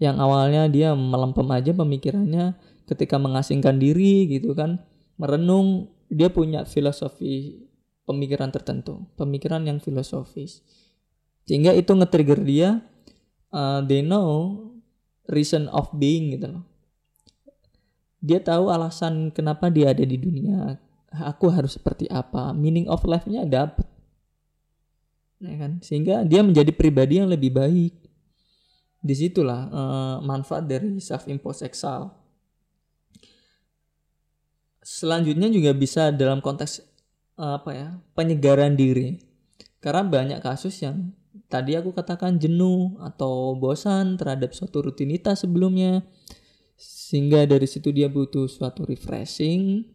Yang 0.00 0.16
awalnya 0.20 0.62
dia 0.68 0.96
melempem 0.96 1.44
aja 1.52 1.72
pemikirannya 1.76 2.56
ketika 2.90 3.16
mengasingkan 3.22 3.78
diri 3.78 4.26
gitu 4.26 4.50
kan, 4.58 4.82
merenung 5.14 5.94
dia 6.10 6.26
punya 6.26 6.66
filosofi 6.66 7.62
pemikiran 8.02 8.50
tertentu, 8.50 9.06
pemikiran 9.14 9.62
yang 9.62 9.78
filosofis. 9.78 10.66
Sehingga 11.46 11.70
itu 11.78 11.94
nge-trigger 11.94 12.42
dia 12.42 12.82
uh, 13.54 13.78
they 13.86 14.02
know 14.02 14.58
reason 15.30 15.70
of 15.70 15.86
being 15.94 16.34
gitu 16.34 16.58
loh. 16.58 16.64
Dia 18.18 18.42
tahu 18.42 18.68
alasan 18.68 19.30
kenapa 19.30 19.70
dia 19.70 19.94
ada 19.94 20.04
di 20.04 20.18
dunia, 20.18 20.76
aku 21.10 21.50
harus 21.50 21.74
seperti 21.74 22.06
apa 22.06 22.54
meaning 22.54 22.86
of 22.86 23.02
life-nya 23.02 23.42
dapat 23.42 23.86
ya 25.42 25.56
kan 25.58 25.82
sehingga 25.82 26.22
dia 26.22 26.44
menjadi 26.44 26.70
pribadi 26.70 27.18
yang 27.18 27.26
lebih 27.26 27.50
baik 27.50 27.94
di 29.00 29.14
situlah 29.16 29.60
uh, 29.72 30.16
manfaat 30.20 30.68
dari 30.68 31.00
self 31.00 31.26
imposed 31.26 31.64
exile 31.64 32.12
selanjutnya 34.90 35.46
juga 35.46 35.70
bisa 35.70 36.10
dalam 36.10 36.42
konteks 36.42 36.82
uh, 37.38 37.62
apa 37.62 37.70
ya 37.70 37.88
penyegaran 38.18 38.74
diri. 38.74 39.22
Karena 39.78 40.02
banyak 40.02 40.42
kasus 40.42 40.82
yang 40.82 41.14
tadi 41.46 41.78
aku 41.78 41.94
katakan 41.94 42.42
jenuh 42.42 42.98
atau 42.98 43.54
bosan 43.54 44.18
terhadap 44.18 44.50
suatu 44.50 44.82
rutinitas 44.82 45.46
sebelumnya. 45.46 46.02
Sehingga 46.74 47.46
dari 47.46 47.70
situ 47.70 47.94
dia 47.94 48.10
butuh 48.10 48.50
suatu 48.50 48.82
refreshing 48.82 49.86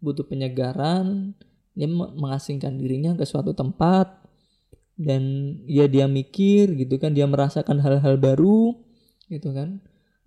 butuh 0.00 0.24
penyegaran. 0.24 1.36
Dia 1.76 1.86
mengasingkan 1.92 2.74
dirinya 2.80 3.14
ke 3.14 3.28
suatu 3.28 3.52
tempat. 3.52 4.24
Dan 4.98 5.54
ya 5.70 5.86
dia 5.86 6.10
mikir 6.10 6.74
gitu 6.74 6.98
kan 6.98 7.14
dia 7.14 7.28
merasakan 7.28 7.78
hal-hal 7.78 8.18
baru 8.18 8.74
gitu 9.30 9.54
kan. 9.54 9.78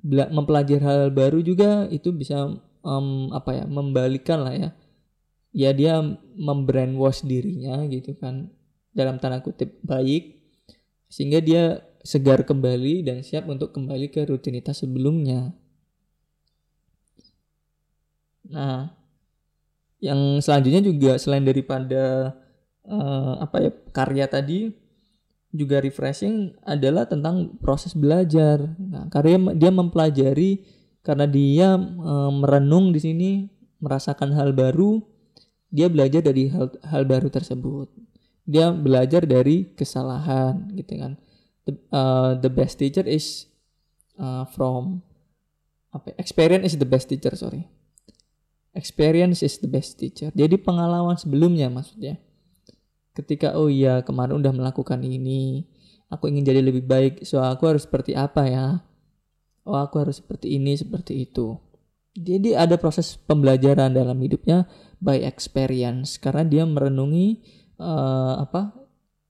Mempelajari 0.07 0.79
hal-hal 0.79 1.11
baru 1.11 1.43
juga 1.43 1.91
itu 1.91 2.15
bisa 2.15 2.47
um, 2.81 3.31
apa 3.33 3.61
ya 3.61 3.63
membalikan 3.65 4.45
lah 4.45 4.53
ya 4.53 4.69
ya 5.51 5.69
dia 5.75 5.99
membrandwash 6.39 7.23
dirinya 7.27 7.83
gitu 7.87 8.15
kan 8.15 8.47
dalam 8.95 9.19
tanda 9.19 9.43
kutip 9.43 9.79
baik 9.83 10.39
sehingga 11.11 11.43
dia 11.43 11.83
segar 12.01 12.41
kembali 12.47 13.05
dan 13.05 13.21
siap 13.21 13.45
untuk 13.45 13.75
kembali 13.75 14.09
ke 14.09 14.25
rutinitas 14.25 14.81
sebelumnya. 14.81 15.53
Nah, 18.51 18.89
yang 20.01 20.41
selanjutnya 20.41 20.81
juga 20.81 21.15
selain 21.21 21.45
daripada 21.45 22.35
uh, 22.89 23.37
apa 23.37 23.57
ya 23.61 23.71
karya 23.93 24.25
tadi 24.25 24.73
juga 25.51 25.83
refreshing 25.83 26.55
adalah 26.63 27.05
tentang 27.05 27.59
proses 27.61 27.93
belajar. 27.93 28.71
Nah, 28.79 29.07
karya 29.11 29.37
dia 29.53 29.69
mempelajari 29.69 30.63
karena 31.01 31.25
dia 31.25 31.75
uh, 31.77 32.31
merenung 32.33 32.93
di 32.93 32.99
sini 33.01 33.29
merasakan 33.81 34.33
hal 34.37 34.53
baru, 34.53 35.01
dia 35.73 35.89
belajar 35.89 36.21
dari 36.21 36.49
hal 36.49 36.69
hal 36.85 37.03
baru 37.05 37.29
tersebut. 37.29 37.89
Dia 38.45 38.73
belajar 38.73 39.25
dari 39.25 39.73
kesalahan 39.73 40.73
gitu 40.77 40.97
kan. 40.97 41.13
The, 41.65 41.73
uh, 41.93 42.31
the 42.41 42.49
best 42.49 42.81
teacher 42.81 43.05
is 43.05 43.45
uh, 44.17 44.49
from 44.49 45.05
apa 45.93 46.15
experience 46.17 46.73
is 46.73 46.79
the 46.79 46.87
best 46.87 47.11
teacher 47.11 47.35
sorry 47.35 47.67
experience 48.71 49.43
is 49.43 49.59
the 49.59 49.67
best 49.67 49.99
teacher. 49.99 50.31
Jadi 50.31 50.55
pengalaman 50.59 51.19
sebelumnya 51.19 51.67
maksudnya. 51.67 52.19
Ketika 53.11 53.59
oh 53.59 53.67
iya 53.67 53.99
kemarin 54.07 54.39
udah 54.39 54.55
melakukan 54.55 55.03
ini, 55.03 55.67
aku 56.07 56.31
ingin 56.31 56.47
jadi 56.47 56.63
lebih 56.63 56.87
baik, 56.87 57.27
so 57.27 57.43
aku 57.43 57.67
harus 57.67 57.83
seperti 57.83 58.15
apa 58.15 58.47
ya? 58.47 58.67
Oh 59.67 59.77
aku 59.77 60.01
harus 60.01 60.19
seperti 60.19 60.57
ini, 60.57 60.73
seperti 60.73 61.25
itu. 61.29 61.57
Jadi 62.11 62.57
ada 62.57 62.75
proses 62.75 63.15
pembelajaran 63.15 63.95
dalam 63.95 64.19
hidupnya 64.19 64.67
by 64.99 65.23
experience 65.23 66.19
karena 66.19 66.43
dia 66.43 66.63
merenungi 66.67 67.39
uh, 67.79 68.43
apa? 68.43 68.75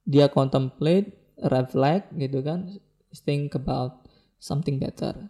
Dia 0.08 0.34
contemplate, 0.34 1.38
reflect 1.46 2.10
gitu 2.18 2.42
kan, 2.42 2.74
think 3.22 3.54
about 3.54 4.10
something 4.42 4.82
better 4.82 5.30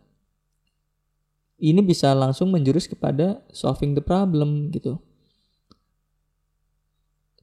ini 1.62 1.86
bisa 1.86 2.10
langsung 2.18 2.50
menjurus 2.50 2.90
kepada 2.90 3.46
solving 3.54 3.94
the 3.94 4.02
problem 4.02 4.74
gitu. 4.74 4.98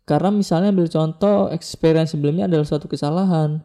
Karena 0.02 0.34
misalnya 0.34 0.74
ambil 0.74 0.90
contoh 0.90 1.54
experience 1.54 2.18
sebelumnya 2.18 2.50
adalah 2.50 2.66
suatu 2.66 2.90
kesalahan. 2.90 3.62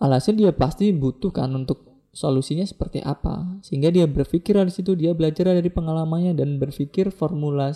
Alhasil 0.00 0.32
dia 0.32 0.50
pasti 0.56 0.90
butuh 0.96 1.30
kan 1.30 1.52
untuk 1.52 1.93
solusinya 2.14 2.64
seperti 2.64 3.02
apa. 3.02 3.58
Sehingga 3.60 3.90
dia 3.90 4.06
berpikir 4.06 4.56
dari 4.56 4.70
situ, 4.70 4.94
dia 4.94 5.12
belajar 5.12 5.50
dari 5.50 5.68
pengalamannya 5.68 6.38
dan 6.38 6.56
berpikir 6.62 7.10
formula 7.10 7.74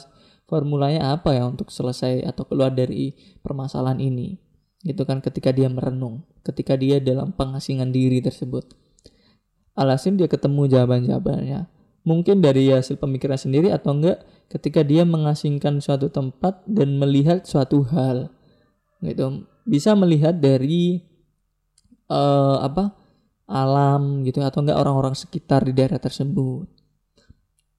formulanya 0.48 1.12
apa 1.12 1.36
ya 1.36 1.44
untuk 1.44 1.68
selesai 1.68 2.24
atau 2.24 2.48
keluar 2.48 2.72
dari 2.72 3.12
permasalahan 3.44 4.00
ini. 4.00 4.40
Gitu 4.80 5.04
kan 5.04 5.20
ketika 5.20 5.52
dia 5.52 5.68
merenung, 5.68 6.24
ketika 6.40 6.78
dia 6.78 7.02
dalam 7.02 7.36
pengasingan 7.36 7.92
diri 7.92 8.24
tersebut 8.24 8.88
alhasil 9.78 10.18
dia 10.18 10.26
ketemu 10.26 10.66
jawaban-jawabannya. 10.66 11.70
Mungkin 12.02 12.42
dari 12.42 12.74
hasil 12.74 12.98
pemikiran 12.98 13.38
sendiri 13.38 13.70
atau 13.70 13.94
enggak 13.94 14.26
ketika 14.50 14.82
dia 14.82 15.06
mengasingkan 15.06 15.78
suatu 15.78 16.10
tempat 16.10 16.66
dan 16.66 16.98
melihat 16.98 17.46
suatu 17.46 17.86
hal. 17.86 18.34
Gitu. 18.98 19.46
Bisa 19.62 19.94
melihat 19.94 20.34
dari 20.42 21.06
uh, 22.10 22.58
apa? 22.66 22.97
Alam 23.48 24.22
gitu 24.28 24.44
atau 24.44 24.60
enggak 24.60 24.76
orang-orang 24.76 25.16
sekitar 25.16 25.64
di 25.64 25.72
daerah 25.72 25.96
tersebut. 25.96 26.68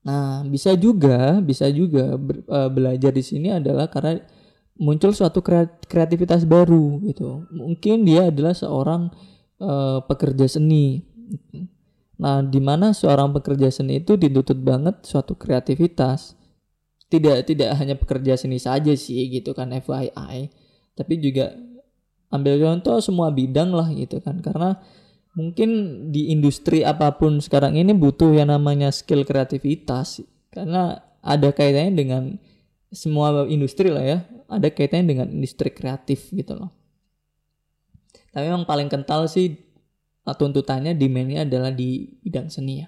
Nah, 0.02 0.42
bisa 0.50 0.74
juga, 0.74 1.38
bisa 1.44 1.70
juga 1.70 2.18
ber, 2.18 2.42
uh, 2.50 2.70
belajar 2.74 3.14
di 3.14 3.22
sini 3.22 3.54
adalah 3.54 3.86
karena 3.86 4.18
muncul 4.82 5.14
suatu 5.14 5.46
kreativitas 5.86 6.50
baru 6.50 6.98
gitu. 7.06 7.46
Mungkin 7.54 8.08
dia 8.08 8.34
adalah 8.34 8.58
seorang 8.58 9.14
uh, 9.62 10.02
pekerja 10.10 10.50
seni. 10.50 11.06
Nah, 12.18 12.42
di 12.42 12.58
mana 12.58 12.92
seorang 12.96 13.30
pekerja 13.36 13.70
seni 13.70 14.02
itu 14.02 14.18
dituntut 14.18 14.58
banget 14.58 15.06
suatu 15.06 15.38
kreativitas. 15.38 16.34
Tidak 17.10 17.46
tidak 17.46 17.70
hanya 17.78 17.94
pekerja 17.98 18.38
seni 18.38 18.58
saja 18.62 18.94
sih 18.94 19.30
gitu 19.34 19.58
kan 19.58 19.74
FYI, 19.74 20.46
tapi 20.94 21.18
juga 21.18 21.58
ambil 22.30 22.62
contoh 22.62 23.02
semua 23.02 23.34
bidang 23.34 23.74
lah 23.74 23.90
gitu 23.90 24.22
kan 24.22 24.38
karena 24.46 24.78
mungkin 25.40 25.70
di 26.12 26.36
industri 26.36 26.84
apa 26.84 27.16
pun 27.16 27.40
sekarang 27.40 27.80
ini 27.80 27.96
butuh 27.96 28.36
yang 28.36 28.52
namanya 28.52 28.92
skill 28.92 29.24
kreativitas 29.24 30.20
karena 30.52 31.00
ada 31.24 31.56
kaitannya 31.56 31.96
dengan 31.96 32.24
semua 32.92 33.48
industri 33.48 33.88
lah 33.88 34.04
ya 34.04 34.20
ada 34.52 34.68
kaitannya 34.68 35.08
dengan 35.08 35.28
industri 35.32 35.72
kreatif 35.72 36.28
gitu 36.36 36.60
loh 36.60 36.76
tapi 38.36 38.52
yang 38.52 38.68
paling 38.68 38.92
kental 38.92 39.32
sih 39.32 39.70
Nah, 40.30 40.38
tuntutannya 40.38 40.94
demandnya 40.94 41.42
adalah 41.42 41.74
di 41.74 42.06
bidang 42.22 42.54
seni 42.54 42.86
ya. 42.86 42.88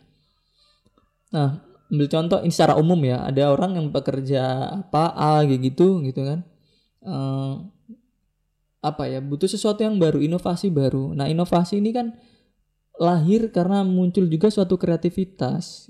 Nah, 1.34 1.58
ambil 1.90 2.06
contoh 2.06 2.40
ini 2.46 2.54
secara 2.54 2.78
umum 2.78 3.02
ya, 3.02 3.26
ada 3.26 3.50
orang 3.50 3.82
yang 3.82 3.88
bekerja 3.90 4.70
apa 4.86 5.10
A 5.18 5.42
gitu 5.50 6.06
gitu 6.06 6.22
kan. 6.22 6.46
Uh, 7.02 7.66
apa 8.82 9.10
ya 9.10 9.26
butuh 9.26 9.50
sesuatu 9.50 9.82
yang 9.82 10.02
baru 10.02 10.18
inovasi 10.18 10.74
baru 10.74 11.14
nah 11.14 11.30
inovasi 11.30 11.78
ini 11.78 11.94
kan 11.94 12.18
lahir 13.02 13.50
karena 13.50 13.82
muncul 13.82 14.30
juga 14.30 14.54
suatu 14.54 14.78
kreativitas 14.78 15.90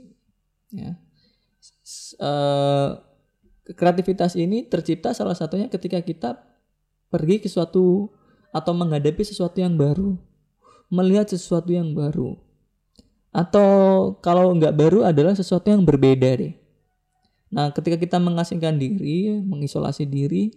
ya 0.72 0.96
uh, 2.24 2.96
kreativitas 3.76 4.40
ini 4.40 4.64
tercipta 4.64 5.12
salah 5.12 5.36
satunya 5.36 5.68
ketika 5.68 6.00
kita 6.00 6.40
pergi 7.12 7.44
ke 7.44 7.52
suatu 7.52 8.08
atau 8.56 8.72
menghadapi 8.72 9.28
sesuatu 9.28 9.60
yang 9.60 9.76
baru 9.76 10.16
melihat 10.92 11.32
sesuatu 11.32 11.72
yang 11.72 11.96
baru. 11.96 12.36
Atau 13.32 13.72
kalau 14.20 14.52
nggak 14.60 14.76
baru 14.76 15.08
adalah 15.08 15.32
sesuatu 15.32 15.72
yang 15.72 15.88
berbeda 15.88 16.36
deh. 16.36 16.54
Nah 17.48 17.72
ketika 17.72 17.96
kita 17.96 18.20
mengasingkan 18.20 18.76
diri, 18.76 19.40
mengisolasi 19.40 20.04
diri, 20.04 20.52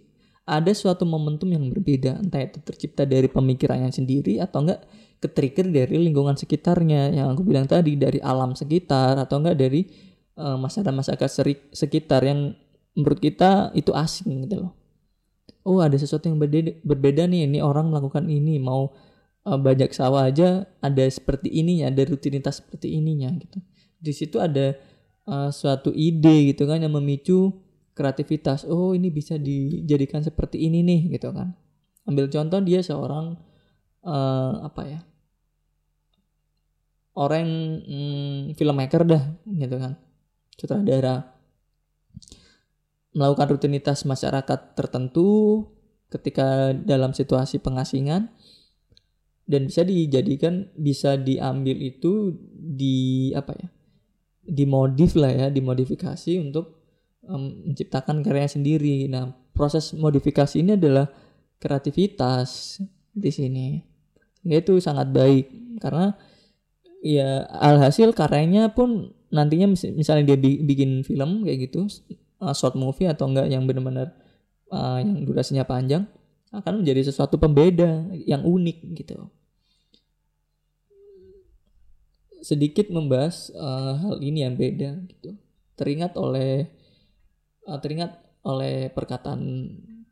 ada 0.45 0.71
suatu 0.77 1.09
momentum 1.09 1.49
yang 1.49 1.65
berbeda 1.73 2.21
entah 2.21 2.45
itu 2.45 2.61
tercipta 2.61 3.01
dari 3.01 3.25
pemikirannya 3.25 3.89
sendiri 3.89 4.37
atau 4.37 4.61
enggak 4.61 4.85
ketrigger 5.17 5.65
dari 5.73 5.97
lingkungan 5.97 6.37
sekitarnya 6.37 7.17
yang 7.17 7.33
aku 7.33 7.41
bilang 7.41 7.65
tadi 7.65 7.97
dari 7.97 8.21
alam 8.21 8.53
sekitar 8.53 9.17
atau 9.17 9.41
enggak 9.41 9.57
dari 9.57 9.89
uh, 10.37 10.53
masyarakat-masyarakat 10.61 11.29
sekitar 11.73 12.21
yang 12.21 12.53
menurut 12.93 13.19
kita 13.19 13.73
itu 13.73 13.89
asing 13.91 14.45
gitu 14.45 14.69
loh. 14.69 14.71
Oh 15.65 15.81
ada 15.81 15.97
sesuatu 15.97 16.29
yang 16.29 16.37
berbeda, 16.37 16.77
berbeda 16.85 17.25
nih 17.25 17.49
ini 17.49 17.59
orang 17.59 17.89
melakukan 17.89 18.29
ini 18.29 18.61
mau 18.61 18.93
uh, 19.49 19.57
bajak 19.57 19.97
sawah 19.97 20.29
aja 20.29 20.69
ada 20.77 21.03
seperti 21.09 21.49
ininya 21.49 21.89
ada 21.89 22.05
rutinitas 22.05 22.61
seperti 22.61 22.93
ininya 22.93 23.33
gitu. 23.41 23.57
Di 23.97 24.13
situ 24.13 24.37
ada 24.37 24.77
uh, 25.25 25.49
suatu 25.49 25.89
ide 25.89 26.53
gitu 26.53 26.69
kan 26.69 26.85
yang 26.85 26.93
memicu 26.93 27.64
kreativitas. 27.95 28.67
Oh 28.67 28.91
ini 28.91 29.09
bisa 29.09 29.39
dijadikan 29.39 30.21
seperti 30.21 30.67
ini 30.67 30.83
nih 30.83 31.15
gitu 31.15 31.31
kan. 31.31 31.55
Ambil 32.05 32.29
contoh 32.29 32.61
dia 32.61 32.83
seorang 32.85 33.39
uh, 34.05 34.53
apa 34.61 34.81
ya 34.85 34.99
orang 37.15 37.47
hmm, 37.81 38.41
filmmaker 38.59 39.03
dah 39.07 39.23
gitu 39.47 39.75
kan 39.79 39.97
sutradara 40.55 41.35
melakukan 43.15 43.55
rutinitas 43.55 44.03
masyarakat 44.03 44.75
tertentu 44.75 45.63
ketika 46.11 46.75
dalam 46.75 47.15
situasi 47.15 47.59
pengasingan 47.63 48.31
dan 49.47 49.67
bisa 49.67 49.87
dijadikan 49.87 50.67
bisa 50.75 51.15
diambil 51.15 51.75
itu 51.79 52.35
di 52.55 53.31
apa 53.31 53.55
ya 53.55 53.67
dimodif 54.45 55.15
lah 55.17 55.31
ya 55.31 55.47
dimodifikasi 55.49 56.37
untuk 56.43 56.84
um, 57.29 57.71
menciptakan 57.71 58.21
karya 58.25 58.49
sendiri. 58.49 59.05
Nah 59.09 59.33
proses 59.55 59.93
modifikasi 59.95 60.59
ini 60.59 60.75
adalah 60.77 61.09
kreativitas 61.59 62.79
di 63.15 63.31
sini. 63.31 63.67
Itu 64.45 64.77
sangat 64.77 65.09
baik. 65.09 65.79
Karena 65.81 66.13
ya 67.05 67.45
alhasil 67.49 68.15
karyanya 68.17 68.73
pun 68.73 69.13
nantinya 69.29 69.69
misalnya 69.73 70.33
dia 70.33 70.37
bikin 70.39 71.03
film 71.03 71.43
kayak 71.43 71.69
gitu 71.69 71.85
uh, 72.39 72.55
short 72.55 72.73
movie 72.79 73.09
atau 73.09 73.29
enggak 73.29 73.51
yang 73.51 73.67
benar-benar 73.67 74.15
uh, 74.71 74.97
yang 75.01 75.21
durasinya 75.27 75.67
panjang 75.67 76.07
akan 76.55 76.81
menjadi 76.81 77.11
sesuatu 77.11 77.35
pembeda 77.35 78.07
yang 78.15 78.47
unik 78.47 78.77
gitu. 79.03 79.27
Sedikit 82.39 82.87
membahas 82.93 83.51
uh, 83.57 83.97
hal 83.99 84.15
ini 84.21 84.45
yang 84.45 84.55
beda 84.55 85.03
gitu. 85.09 85.35
Teringat 85.75 86.15
oleh 86.15 86.71
uh, 87.67 87.79
teringat 87.81 88.21
oleh 88.45 88.93
perkataan 88.93 89.41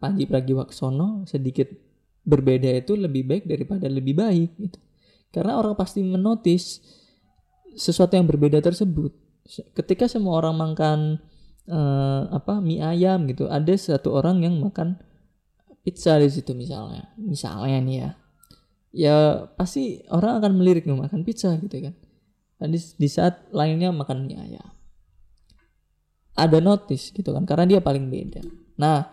Panji 0.02 0.28
Pragiwaksono 0.28 1.24
sedikit 1.24 1.70
berbeda 2.24 2.72
itu 2.76 2.96
lebih 2.96 3.24
baik 3.24 3.44
daripada 3.48 3.88
lebih 3.88 4.16
baik 4.18 4.52
gitu. 4.60 4.80
Karena 5.34 5.58
orang 5.58 5.74
pasti 5.74 6.04
menotis 6.04 6.84
sesuatu 7.74 8.14
yang 8.14 8.30
berbeda 8.30 8.62
tersebut. 8.62 9.12
Ketika 9.74 10.06
semua 10.08 10.40
orang 10.40 10.56
makan 10.56 11.00
uh, 11.68 12.30
apa 12.32 12.62
mie 12.64 12.84
ayam 12.84 13.26
gitu, 13.28 13.50
ada 13.50 13.74
satu 13.76 14.14
orang 14.14 14.46
yang 14.46 14.56
makan 14.62 15.00
pizza 15.84 16.16
di 16.22 16.30
situ 16.30 16.54
misalnya. 16.54 17.12
Misalnya 17.18 17.78
nih 17.82 17.98
ya. 17.98 18.10
Ya 18.94 19.18
pasti 19.58 20.06
orang 20.14 20.38
akan 20.38 20.52
melirik 20.62 20.86
makan 20.86 21.26
pizza 21.26 21.56
gitu 21.58 21.82
kan. 21.82 21.94
Dan 22.62 22.72
di, 22.72 22.80
di 22.80 23.10
saat 23.10 23.50
lainnya 23.52 23.90
makan 23.90 24.30
mie 24.30 24.38
ayam. 24.38 24.73
Ada 26.34 26.58
notice 26.58 27.14
gitu 27.14 27.30
kan 27.30 27.46
karena 27.46 27.78
dia 27.78 27.80
paling 27.80 28.10
beda. 28.10 28.42
Nah, 28.82 29.06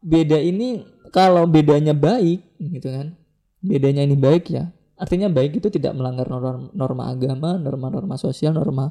beda 0.00 0.40
ini 0.40 0.80
kalau 1.12 1.44
bedanya 1.44 1.92
baik 1.92 2.56
gitu 2.58 2.88
kan 2.88 3.14
bedanya 3.62 4.02
ini 4.02 4.18
baik 4.18 4.50
ya 4.50 4.74
artinya 4.98 5.30
baik 5.30 5.62
itu 5.62 5.70
tidak 5.70 5.94
melanggar 5.94 6.26
norma, 6.26 6.66
norma 6.74 7.04
agama 7.10 7.54
norma-norma 7.54 8.18
sosial 8.18 8.56
norma 8.56 8.90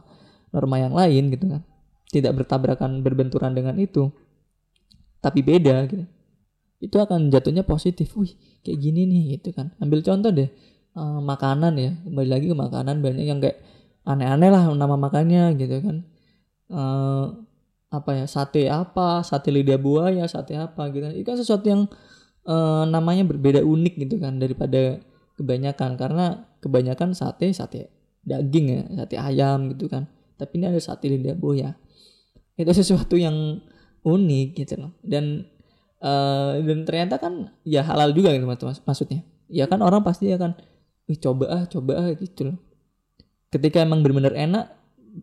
norma 0.52 0.76
yang 0.80 0.94
lain 0.94 1.32
gitu 1.32 1.48
kan. 1.48 1.62
Tidak 2.12 2.32
bertabrakan 2.36 3.00
berbenturan 3.00 3.56
dengan 3.56 3.80
itu. 3.80 4.12
Tapi 5.24 5.40
beda 5.40 5.88
gitu. 5.88 6.06
Itu 6.84 7.00
akan 7.00 7.32
jatuhnya 7.32 7.64
positif. 7.64 8.12
Wih 8.20 8.36
kayak 8.60 8.78
gini 8.84 9.08
nih 9.08 9.40
gitu 9.40 9.56
kan. 9.56 9.72
Ambil 9.80 10.04
contoh 10.04 10.28
deh 10.36 10.52
uh, 11.00 11.24
makanan 11.24 11.74
ya. 11.80 11.92
Kembali 12.04 12.28
lagi 12.28 12.46
ke 12.52 12.56
makanan 12.56 13.00
banyak 13.00 13.26
yang 13.26 13.40
kayak 13.40 13.64
aneh-aneh 14.04 14.50
lah 14.52 14.68
nama 14.76 14.98
makannya 14.98 15.56
gitu 15.62 15.78
kan 15.80 16.02
uh, 16.72 17.36
apa 17.92 18.24
ya 18.24 18.26
sate 18.26 18.72
apa 18.72 19.20
sate 19.28 19.52
lidah 19.52 19.76
buaya 19.76 20.24
sate 20.24 20.56
apa 20.56 20.88
gitu 20.96 21.12
itu 21.12 21.28
kan 21.28 21.38
sesuatu 21.38 21.68
yang 21.68 21.92
uh, 22.48 22.84
namanya 22.88 23.28
berbeda 23.28 23.62
unik 23.62 23.94
gitu 24.08 24.16
kan 24.22 24.42
daripada 24.42 25.02
kebanyakan. 25.38 25.98
Karena 25.98 26.26
kebanyakan 26.62 27.18
sate 27.18 27.52
sate 27.54 27.90
daging 28.22 28.66
ya 28.70 28.82
sate 29.04 29.16
ayam 29.18 29.74
gitu 29.74 29.90
kan. 29.90 30.10
Tapi 30.38 30.62
ini 30.62 30.66
ada 30.70 30.82
sate 30.82 31.10
lidah 31.10 31.38
buaya. 31.38 31.78
Itu 32.58 32.72
sesuatu 32.74 33.18
yang 33.18 33.62
unik 34.06 34.48
gitu 34.58 34.74
loh. 34.78 34.92
Dan 35.02 35.46
uh, 36.02 36.58
dan 36.62 36.86
ternyata 36.86 37.18
kan 37.22 37.54
ya 37.66 37.86
halal 37.86 38.14
juga 38.14 38.34
gitu 38.34 38.46
mas 38.46 38.82
maksudnya. 38.86 39.26
Ya 39.52 39.68
kan 39.68 39.84
orang 39.84 40.06
pasti 40.06 40.32
akan 40.32 40.56
coba 41.20 41.46
ah 41.52 41.64
coba 41.68 41.92
ah 42.00 42.08
gitu 42.16 42.54
loh. 42.54 42.58
Ketika 43.52 43.84
emang 43.84 44.00
benar-benar 44.00 44.32
enak 44.32 44.66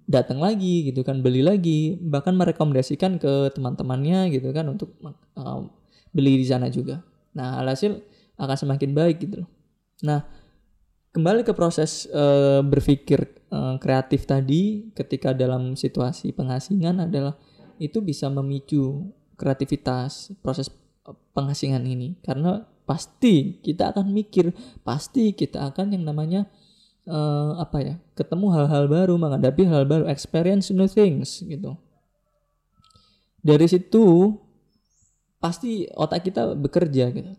datang 0.09 0.39
lagi 0.41 0.89
gitu 0.93 1.01
kan 1.05 1.21
beli 1.25 1.41
lagi. 1.41 1.97
Bahkan 1.97 2.35
merekomendasikan 2.37 3.17
ke 3.17 3.53
teman-temannya 3.57 4.33
gitu 4.33 4.53
kan 4.53 4.69
untuk 4.69 4.95
uh, 5.37 5.65
beli 6.13 6.41
di 6.41 6.47
sana 6.47 6.69
juga. 6.69 7.01
Nah 7.37 7.61
alhasil 7.61 8.01
akan 8.39 8.57
semakin 8.57 8.91
baik 8.93 9.17
gitu 9.25 9.45
loh. 9.45 9.51
Nah 10.05 10.25
kembali 11.13 11.43
ke 11.43 11.53
proses 11.57 12.07
uh, 12.13 12.61
berpikir 12.61 13.25
uh, 13.51 13.77
kreatif 13.81 14.29
tadi 14.29 14.93
ketika 14.93 15.33
dalam 15.33 15.75
situasi 15.75 16.37
pengasingan 16.37 17.09
adalah 17.09 17.35
itu 17.81 18.03
bisa 18.03 18.29
memicu 18.29 19.09
kreativitas 19.39 20.35
proses 20.45 20.69
pengasingan 21.33 21.83
ini. 21.87 22.19
Karena 22.21 22.63
pasti 22.89 23.61
kita 23.61 23.93
akan 23.93 24.13
mikir 24.17 24.53
pasti 24.81 25.37
kita 25.37 25.69
akan 25.73 25.93
yang 25.93 26.09
namanya 26.09 26.49
uh, 27.09 27.57
apa 27.59 27.79
ya 27.81 27.95
ketemu 28.13 28.47
hal-hal 28.53 28.85
baru 28.87 29.17
menghadapi 29.17 29.65
hal 29.65 29.89
baru 29.89 30.05
experience 30.07 30.69
new 30.69 30.87
things 30.87 31.41
gitu. 31.43 31.75
Dari 33.41 33.65
situ 33.65 34.37
pasti 35.41 35.89
otak 35.97 36.29
kita 36.29 36.53
bekerja 36.53 37.09
gitu. 37.11 37.33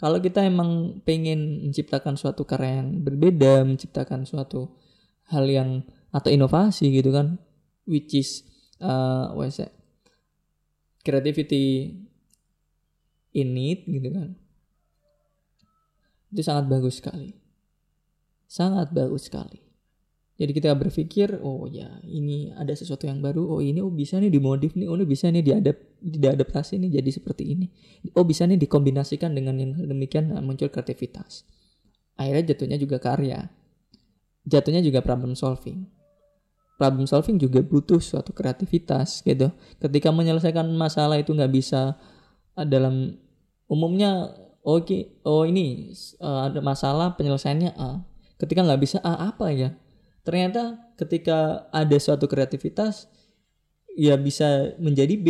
Kalau 0.00 0.16
kita 0.16 0.44
emang 0.44 1.00
pengen 1.04 1.68
menciptakan 1.68 2.16
suatu 2.16 2.48
karya 2.48 2.80
yang 2.80 3.04
berbeda 3.04 3.64
menciptakan 3.68 4.24
suatu 4.24 4.72
hal 5.28 5.44
yang 5.44 5.84
atau 6.10 6.32
inovasi 6.32 6.88
gitu 6.90 7.12
kan 7.12 7.36
which 7.84 8.16
is 8.16 8.42
uh, 8.80 9.32
what 9.36 9.48
is 9.48 9.60
it? 9.60 9.72
creativity 11.00 11.96
in 13.32 13.56
it 13.56 13.88
gitu 13.88 14.08
kan. 14.12 14.36
Itu 16.28 16.44
sangat 16.44 16.68
bagus 16.68 17.00
sekali 17.00 17.39
sangat 18.50 18.90
bagus 18.90 19.30
sekali. 19.30 19.62
Jadi 20.40 20.56
kita 20.56 20.72
berpikir, 20.72 21.38
oh 21.44 21.68
ya 21.68 22.00
ini 22.02 22.50
ada 22.56 22.72
sesuatu 22.72 23.04
yang 23.04 23.20
baru, 23.20 23.44
oh 23.44 23.60
ini 23.60 23.84
oh 23.84 23.92
bisa 23.92 24.16
nih 24.16 24.32
dimodif 24.32 24.72
nih, 24.72 24.88
oh 24.88 24.96
ini 24.96 25.04
bisa 25.04 25.28
nih 25.28 25.44
diadap, 25.44 25.76
diadaptasi 26.00 26.80
nih 26.80 26.98
jadi 26.98 27.10
seperti 27.12 27.44
ini. 27.54 27.66
Oh 28.16 28.24
bisa 28.24 28.48
nih 28.48 28.56
dikombinasikan 28.56 29.36
dengan 29.36 29.60
yang 29.60 29.76
demikian 29.76 30.32
nah, 30.32 30.40
muncul 30.40 30.72
kreativitas. 30.72 31.44
Akhirnya 32.16 32.56
jatuhnya 32.56 32.80
juga 32.80 32.96
karya. 32.96 33.52
Jatuhnya 34.48 34.80
juga 34.80 35.04
problem 35.04 35.36
solving. 35.36 35.84
Problem 36.80 37.04
solving 37.04 37.36
juga 37.36 37.60
butuh 37.60 38.00
suatu 38.00 38.32
kreativitas 38.32 39.20
gitu. 39.20 39.52
Ketika 39.76 40.08
menyelesaikan 40.08 40.64
masalah 40.72 41.20
itu 41.20 41.36
nggak 41.36 41.52
bisa 41.52 42.00
ah, 42.56 42.64
dalam 42.64 43.20
umumnya 43.68 44.32
oke 44.64 44.88
okay, 44.88 45.20
oh 45.28 45.44
ini 45.44 45.92
uh, 46.24 46.48
ada 46.48 46.64
masalah 46.64 47.12
penyelesaiannya 47.20 47.76
A 47.76 48.09
ketika 48.40 48.64
nggak 48.64 48.80
bisa 48.80 48.98
ah, 49.04 49.28
apa 49.28 49.52
ya? 49.52 49.76
Ternyata 50.24 50.92
ketika 50.96 51.68
ada 51.68 51.96
suatu 52.00 52.24
kreativitas 52.24 53.12
ya 53.92 54.16
bisa 54.16 54.72
menjadi 54.80 55.14
B. 55.20 55.28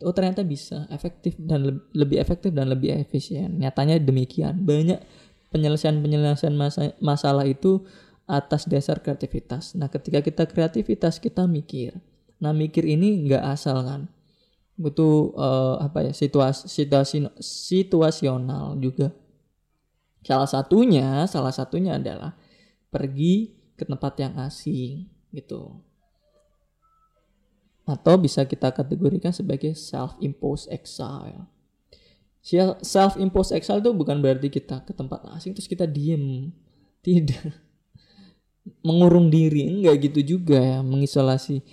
Oh 0.00 0.14
ternyata 0.14 0.46
bisa 0.46 0.86
efektif 0.94 1.34
dan 1.42 1.66
le 1.66 1.72
lebih 1.92 2.22
efektif 2.22 2.54
dan 2.54 2.72
lebih 2.72 2.96
efisien. 2.96 3.60
Nyatanya 3.60 4.00
demikian. 4.00 4.64
Banyak 4.64 5.00
penyelesaian 5.52 5.98
penyelesaian 6.00 6.54
masa 6.54 6.94
masalah 7.02 7.44
itu 7.44 7.84
atas 8.28 8.68
dasar 8.68 9.00
kreativitas. 9.00 9.74
Nah 9.74 9.88
ketika 9.92 10.24
kita 10.24 10.44
kreativitas 10.48 11.18
kita 11.18 11.48
mikir. 11.48 11.96
Nah 12.38 12.54
mikir 12.54 12.86
ini 12.86 13.26
nggak 13.26 13.42
asal 13.42 13.82
kan? 13.82 14.06
Butuh 14.78 15.34
uh, 15.34 15.76
apa 15.82 16.06
ya 16.06 16.12
situasi 16.14 16.70
situasi 16.70 17.26
situasional 17.42 18.78
juga 18.78 19.10
Salah 20.28 20.44
satunya, 20.44 21.24
salah 21.24 21.56
satunya 21.56 21.96
adalah 21.96 22.36
pergi 22.92 23.56
ke 23.80 23.88
tempat 23.88 24.12
yang 24.20 24.36
asing 24.44 25.08
gitu. 25.32 25.80
atau 27.88 28.20
bisa 28.20 28.44
kita 28.44 28.68
kategorikan 28.68 29.32
sebagai 29.32 29.72
self-imposed 29.72 30.68
exile. 30.68 31.48
Self-imposed 32.84 33.56
exile 33.56 33.80
itu 33.80 33.96
bukan 33.96 34.20
berarti 34.20 34.52
kita 34.52 34.84
ke 34.84 34.92
tempat 34.92 35.24
asing 35.32 35.56
terus 35.56 35.64
kita 35.64 35.88
diem, 35.88 36.52
tidak 37.06 37.56
mengurung 38.84 39.32
diri, 39.32 39.64
enggak 39.64 40.12
gitu 40.12 40.36
juga 40.36 40.60
ya, 40.60 40.84
mengisolasi, 40.84 41.64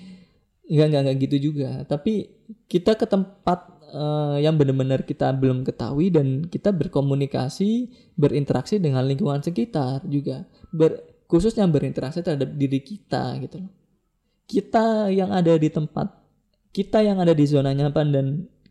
enggak 0.72 0.88
enggak 0.88 1.02
enggak 1.04 1.18
gitu 1.28 1.38
juga. 1.52 1.84
Tapi 1.84 2.32
kita 2.72 2.96
ke 2.96 3.04
tempat 3.04 3.75
uh, 3.96 4.36
yang 4.44 4.60
benar-benar 4.60 5.08
kita 5.08 5.32
belum 5.32 5.64
ketahui 5.64 6.12
dan 6.12 6.44
kita 6.52 6.76
berkomunikasi, 6.76 7.88
berinteraksi 8.20 8.84
dengan 8.84 9.08
lingkungan 9.08 9.40
sekitar 9.40 10.04
juga, 10.12 10.44
ber, 10.76 11.00
khususnya 11.32 11.64
berinteraksi 11.72 12.20
terhadap 12.20 12.52
diri 12.60 12.84
kita 12.84 13.40
gitu 13.40 13.64
kita 14.46 15.10
yang 15.10 15.34
ada 15.34 15.58
di 15.58 15.70
tempat 15.74 16.14
kita 16.70 17.02
yang 17.02 17.18
ada 17.18 17.34
di 17.34 17.46
zona 17.50 17.74
nyaman 17.74 18.08
dan 18.14 18.26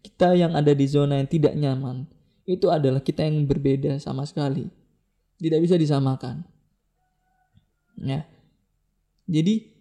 kita 0.05 0.37
yang 0.39 0.55
ada 0.55 0.71
di 0.71 0.87
zona 0.87 1.19
yang 1.19 1.29
tidak 1.29 1.55
nyaman 1.59 2.07
itu 2.45 2.69
adalah 2.69 3.01
kita 3.01 3.25
yang 3.25 3.49
berbeda 3.49 3.97
sama 3.97 4.29
sekali. 4.29 4.69
Tidak 5.41 5.59
bisa 5.65 5.81
disamakan. 5.81 6.45
Ya. 7.97 8.29
Jadi 9.25 9.73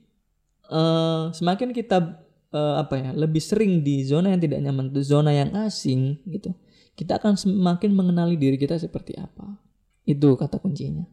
uh, 0.71 1.35
semakin 1.35 1.75
kita 1.75 2.22
uh, 2.53 2.79
apa 2.79 2.95
ya 3.01 3.09
lebih 3.11 3.41
sering 3.41 3.81
di 3.81 4.05
zona 4.05 4.31
yang 4.31 4.41
tidak 4.41 4.61
nyaman 4.61 4.93
itu 4.93 5.01
zona 5.03 5.33
yang 5.33 5.51
asing 5.65 6.21
gitu. 6.29 6.53
Kita 6.93 7.17
akan 7.17 7.33
semakin 7.33 7.89
mengenali 7.89 8.37
diri 8.37 8.55
kita 8.55 8.77
seperti 8.77 9.17
apa. 9.17 9.57
Itu 10.05 10.37
kata 10.37 10.61
kuncinya. 10.61 11.09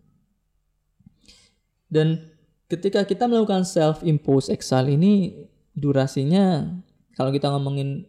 Dan 1.89 2.31
ketika 2.69 3.03
kita 3.09 3.27
melakukan 3.27 3.65
self 3.65 4.05
impose 4.05 4.53
exile 4.53 4.93
ini 4.93 5.43
durasinya 5.73 6.69
kalau 7.17 7.33
kita 7.33 7.49
ngomongin 7.51 8.07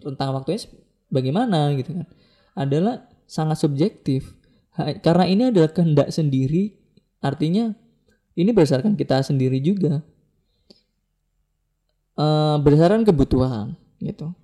rentang 0.00 0.32
waktunya 0.32 0.64
bagaimana 1.12 1.76
gitu 1.76 1.92
kan 1.92 2.08
adalah 2.56 3.06
sangat 3.28 3.60
subjektif. 3.60 4.34
Karena 5.04 5.28
ini 5.28 5.52
adalah 5.52 5.68
kehendak 5.70 6.08
sendiri 6.08 6.72
artinya 7.20 7.76
ini 8.32 8.48
berdasarkan 8.56 8.96
kita 8.96 9.20
sendiri 9.20 9.60
juga 9.60 10.00
uh, 12.20 12.56
berdasarkan 12.60 13.02
kebutuhan 13.08 13.66
gitu. 14.04 14.36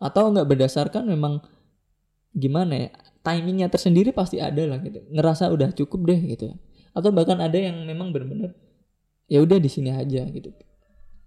Atau 0.00 0.32
enggak 0.32 0.48
berdasarkan 0.48 1.04
memang 1.04 1.44
gimana 2.32 2.88
ya 2.88 2.90
timingnya 3.20 3.68
tersendiri 3.68 4.16
pasti 4.16 4.40
ada 4.40 4.64
lah 4.64 4.80
gitu. 4.80 5.04
Ngerasa 5.12 5.52
udah 5.52 5.68
cukup 5.76 6.08
deh 6.08 6.20
gitu. 6.24 6.56
Atau 6.96 7.12
bahkan 7.12 7.36
ada 7.38 7.56
yang 7.60 7.84
memang 7.84 8.10
benar-benar 8.10 8.56
ya 9.28 9.44
udah 9.44 9.60
di 9.60 9.68
sini 9.68 9.92
aja 9.92 10.24
gitu. 10.24 10.50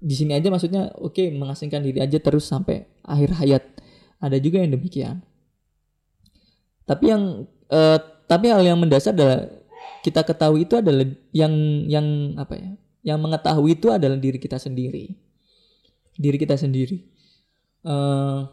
Di 0.03 0.15
sini 0.17 0.35
aja 0.35 0.49
maksudnya 0.51 0.91
oke 0.99 1.15
okay, 1.15 1.31
mengasingkan 1.31 1.85
diri 1.85 2.01
aja 2.01 2.17
terus 2.17 2.49
sampai 2.49 2.89
akhir 3.05 3.37
hayat. 3.37 3.63
Ada 4.19 4.41
juga 4.41 4.59
yang 4.59 4.73
demikian. 4.73 5.21
Tapi 6.83 7.05
yang 7.13 7.47
uh, 7.71 7.97
tapi 8.27 8.51
hal 8.51 8.63
yang 8.65 8.79
mendasar 8.79 9.15
adalah 9.15 9.47
kita 10.03 10.25
ketahui 10.27 10.67
itu 10.67 10.75
adalah 10.75 11.07
yang 11.31 11.53
yang 11.87 12.35
apa 12.35 12.59
ya 12.59 12.69
yang 13.03 13.19
mengetahui 13.19 13.79
itu 13.79 13.87
adalah 13.91 14.15
diri 14.15 14.39
kita 14.39 14.59
sendiri 14.59 15.15
diri 16.17 16.37
kita 16.37 16.57
sendiri. 16.57 17.01
Uh, 17.83 18.47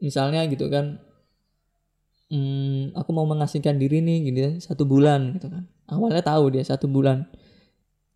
misalnya 0.00 0.42
gitu 0.48 0.66
kan 0.72 0.96
hmm, 2.32 2.96
aku 2.96 3.10
mau 3.12 3.28
mengasingkan 3.28 3.76
diri 3.76 4.00
nih 4.00 4.18
gitu 4.30 4.40
satu 4.62 4.82
bulan 4.88 5.36
gitu 5.38 5.48
kan. 5.52 5.68
Awalnya 5.90 6.22
tahu 6.24 6.54
dia 6.56 6.64
satu 6.64 6.88
bulan. 6.88 7.28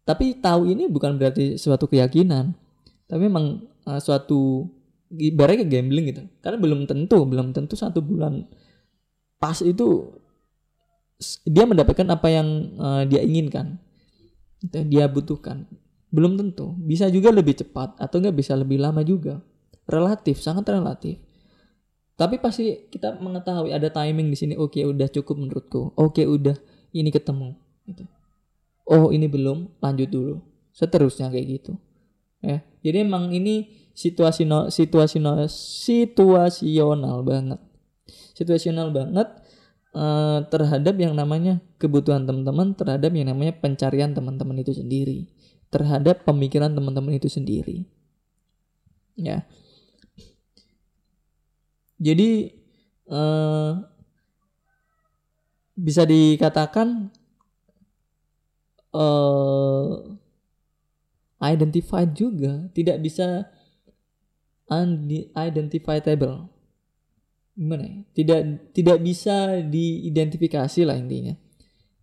Tapi 0.06 0.38
tahu 0.38 0.70
ini 0.70 0.87
bukan 0.87 1.18
berarti 1.18 1.59
suatu 1.59 1.90
keyakinan. 1.90 2.54
Tapi 3.06 3.20
memang 3.26 3.62
uh, 3.87 4.00
suatu 4.00 4.66
ibaratnya 5.12 5.66
gambling 5.66 6.11
gitu. 6.11 6.22
Karena 6.42 6.59
belum 6.59 6.88
tentu 6.88 7.22
belum 7.26 7.52
tentu 7.54 7.74
satu 7.76 8.02
bulan 8.02 8.46
pas 9.37 9.61
itu 9.61 10.16
dia 11.48 11.64
mendapatkan 11.64 12.09
apa 12.12 12.28
yang 12.28 12.48
uh, 12.76 13.02
dia 13.09 13.24
inginkan 13.24 13.80
gitu, 14.61 14.85
dia 14.85 15.09
butuhkan 15.09 15.64
belum 16.10 16.38
tentu. 16.38 16.74
Bisa 16.78 17.10
juga 17.10 17.30
lebih 17.30 17.58
cepat 17.58 17.98
atau 17.98 18.16
enggak 18.22 18.36
bisa 18.36 18.52
lebih 18.54 18.78
lama 18.80 19.02
juga. 19.02 19.42
Relatif 19.86 20.42
sangat 20.42 20.66
relatif. 20.70 21.22
Tapi 22.16 22.40
pasti 22.40 22.88
kita 22.88 23.20
mengetahui 23.20 23.76
ada 23.76 23.92
timing 23.92 24.32
di 24.32 24.36
sini. 24.38 24.54
Oke 24.56 24.80
okay, 24.80 24.84
udah 24.88 25.08
cukup 25.12 25.36
menurutku. 25.36 25.92
Oke 25.94 26.22
okay, 26.22 26.26
udah 26.26 26.56
ini 26.96 27.12
ketemu 27.12 27.54
gitu. 27.86 28.04
Oh 28.86 29.10
ini 29.10 29.26
belum, 29.26 29.82
lanjut 29.82 30.08
dulu. 30.08 30.34
Seterusnya 30.70 31.28
kayak 31.28 31.46
gitu. 31.60 31.72
Ya, 32.44 32.62
jadi 32.84 33.02
emang 33.02 33.34
ini 33.34 33.74
situasi 33.96 34.44
no, 34.46 34.68
situasi 34.68 35.18
no, 35.18 35.48
situasional 35.50 37.24
banget, 37.24 37.58
situasional 38.36 38.92
banget 38.92 39.26
uh, 39.96 40.44
terhadap 40.46 40.94
yang 41.00 41.16
namanya 41.16 41.64
kebutuhan 41.80 42.28
teman-teman, 42.28 42.76
terhadap 42.76 43.10
yang 43.16 43.32
namanya 43.32 43.56
pencarian 43.56 44.12
teman-teman 44.12 44.60
itu 44.60 44.76
sendiri, 44.76 45.26
terhadap 45.70 46.22
pemikiran 46.22 46.72
teman-teman 46.72 47.18
itu 47.18 47.29
sendiri. 47.29 47.85
Ya, 49.16 49.48
jadi 51.96 52.52
uh, 53.09 53.81
bisa 55.76 56.05
dikatakan 56.05 57.09
uh, 58.92 60.05
identified 61.40 62.12
juga, 62.12 62.68
tidak 62.76 63.00
bisa 63.00 63.48
unidentifiable. 64.68 66.52
Gimana 67.57 67.85
ya? 67.88 67.98
Tidak 68.12 68.40
tidak 68.76 68.98
bisa 69.00 69.64
diidentifikasi 69.64 70.81
lah 70.85 70.96
intinya. 71.00 71.33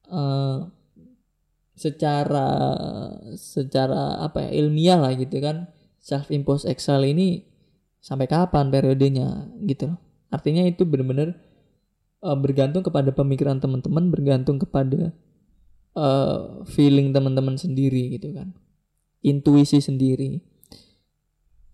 Uh, 0.10 0.74
secara 1.74 2.48
secara 3.34 4.22
apa 4.22 4.50
ya 4.50 4.64
ilmiah 4.64 5.00
lah 5.02 5.14
gitu 5.18 5.42
kan. 5.42 5.70
Self 6.04 6.30
imposed 6.36 6.68
exile 6.68 7.08
ini 7.08 7.48
sampai 8.04 8.28
kapan 8.28 8.68
periodenya 8.68 9.48
gitu 9.64 9.96
loh. 9.96 10.00
Artinya 10.28 10.68
itu 10.68 10.84
benar-benar 10.84 11.38
uh, 12.26 12.36
bergantung 12.36 12.84
kepada 12.84 13.16
pemikiran 13.16 13.64
teman-teman 13.64 14.12
bergantung 14.12 14.60
kepada 14.60 15.16
uh, 15.96 16.68
feeling 16.68 17.16
teman-teman 17.16 17.56
sendiri 17.56 18.20
gitu 18.20 18.36
kan. 18.36 18.52
Intuisi 19.24 19.80
sendiri. 19.80 20.44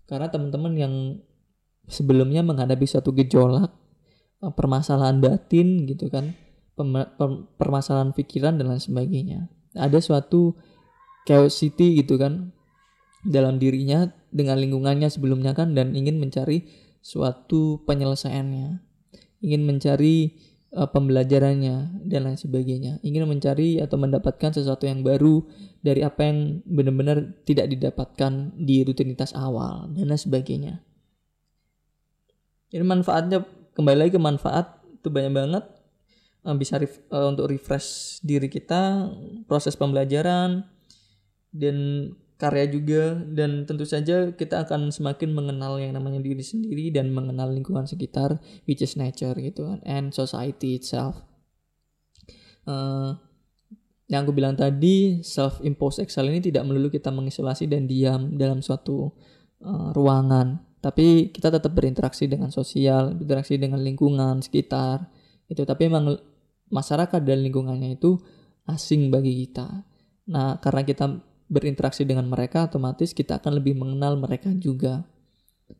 Karena 0.05 0.29
teman-teman 0.29 0.73
yang 0.77 0.93
sebelumnya 1.89 2.45
menghadapi 2.45 2.85
suatu 2.85 3.09
gejolak 3.17 3.73
uh, 4.45 4.53
permasalahan 4.53 5.17
batin 5.17 5.89
gitu 5.89 6.07
kan 6.07 6.37
permasalahan 7.59 8.15
pikiran 8.15 8.55
dan 8.55 8.71
lain 8.71 8.79
sebagainya 8.79 9.51
ada 9.77 9.99
suatu 10.01 10.55
chaos 11.27 11.57
city 11.59 12.01
gitu 12.01 12.17
kan 12.17 12.53
dalam 13.25 13.59
dirinya 13.59 14.09
dengan 14.31 14.57
lingkungannya 14.57 15.11
sebelumnya 15.11 15.51
kan 15.53 15.75
dan 15.75 15.93
ingin 15.93 16.17
mencari 16.17 16.65
suatu 17.03 17.83
penyelesaiannya 17.85 18.89
ingin 19.39 19.63
mencari 19.63 20.35
uh, 20.75 20.87
pembelajarannya 20.89 22.05
dan 22.05 22.19
lain 22.27 22.39
sebagainya. 22.39 22.99
Ingin 23.01 23.25
mencari 23.25 23.79
atau 23.79 23.95
mendapatkan 23.95 24.51
sesuatu 24.53 24.85
yang 24.85 25.01
baru 25.01 25.43
dari 25.79 26.03
apa 26.03 26.27
yang 26.27 26.61
benar-benar 26.67 27.43
tidak 27.47 27.71
didapatkan 27.71 28.53
di 28.59 28.83
rutinitas 28.83 29.31
awal 29.33 29.89
dan 29.95 30.11
lain 30.11 30.19
sebagainya. 30.19 30.83
Jadi 32.69 32.83
manfaatnya 32.85 33.47
kembali 33.73 33.97
lagi 33.97 34.11
ke 34.13 34.21
manfaat 34.21 34.77
itu 34.99 35.09
banyak 35.09 35.33
banget 35.33 35.63
bisa 36.57 36.79
ref, 36.79 36.99
uh, 37.11 37.29
untuk 37.29 37.51
refresh 37.51 38.19
diri 38.23 38.47
kita, 38.47 39.11
proses 39.45 39.75
pembelajaran 39.75 40.63
dan 41.51 41.77
karya 42.39 42.65
juga. 42.71 43.19
Dan 43.19 43.67
tentu 43.67 43.83
saja 43.83 44.31
kita 44.31 44.63
akan 44.67 44.91
semakin 44.93 45.35
mengenal 45.35 45.77
yang 45.77 45.93
namanya 45.95 46.23
diri 46.23 46.41
sendiri 46.41 46.89
dan 46.89 47.11
mengenal 47.11 47.51
lingkungan 47.51 47.85
sekitar 47.85 48.39
which 48.65 48.79
is 48.79 48.95
nature 48.95 49.35
gitu 49.35 49.67
kan 49.67 49.79
and 49.83 50.15
society 50.15 50.79
itself. 50.79 51.19
Uh, 52.63 53.17
yang 54.09 54.25
aku 54.25 54.33
bilang 54.33 54.57
tadi 54.57 55.21
self 55.21 55.61
imposed 55.61 56.01
exile 56.01 56.29
ini 56.33 56.41
tidak 56.41 56.65
melulu 56.65 56.89
kita 56.89 57.13
mengisolasi 57.13 57.69
dan 57.69 57.85
diam 57.85 58.37
dalam 58.37 58.61
suatu 58.61 59.13
uh, 59.61 59.93
ruangan 59.93 60.69
tapi 60.79 61.29
kita 61.35 61.51
tetap 61.51 61.75
berinteraksi 61.75 62.25
dengan 62.31 62.49
sosial 62.55 63.11
berinteraksi 63.11 63.59
dengan 63.59 63.83
lingkungan 63.83 64.39
sekitar. 64.39 65.11
Itu 65.51 65.67
tapi 65.67 65.91
memang 65.91 66.15
masyarakat 66.69 67.21
dan 67.21 67.41
lingkungannya 67.45 67.97
itu 67.97 68.17
asing 68.69 69.09
bagi 69.09 69.45
kita. 69.45 69.83
Nah 70.29 70.61
karena 70.61 70.85
kita 70.85 71.05
berinteraksi 71.49 72.05
dengan 72.05 72.29
mereka 72.29 72.69
otomatis 72.69 73.11
kita 73.11 73.41
akan 73.41 73.57
lebih 73.57 73.73
mengenal 73.75 74.15
mereka 74.15 74.53
juga. 74.53 75.03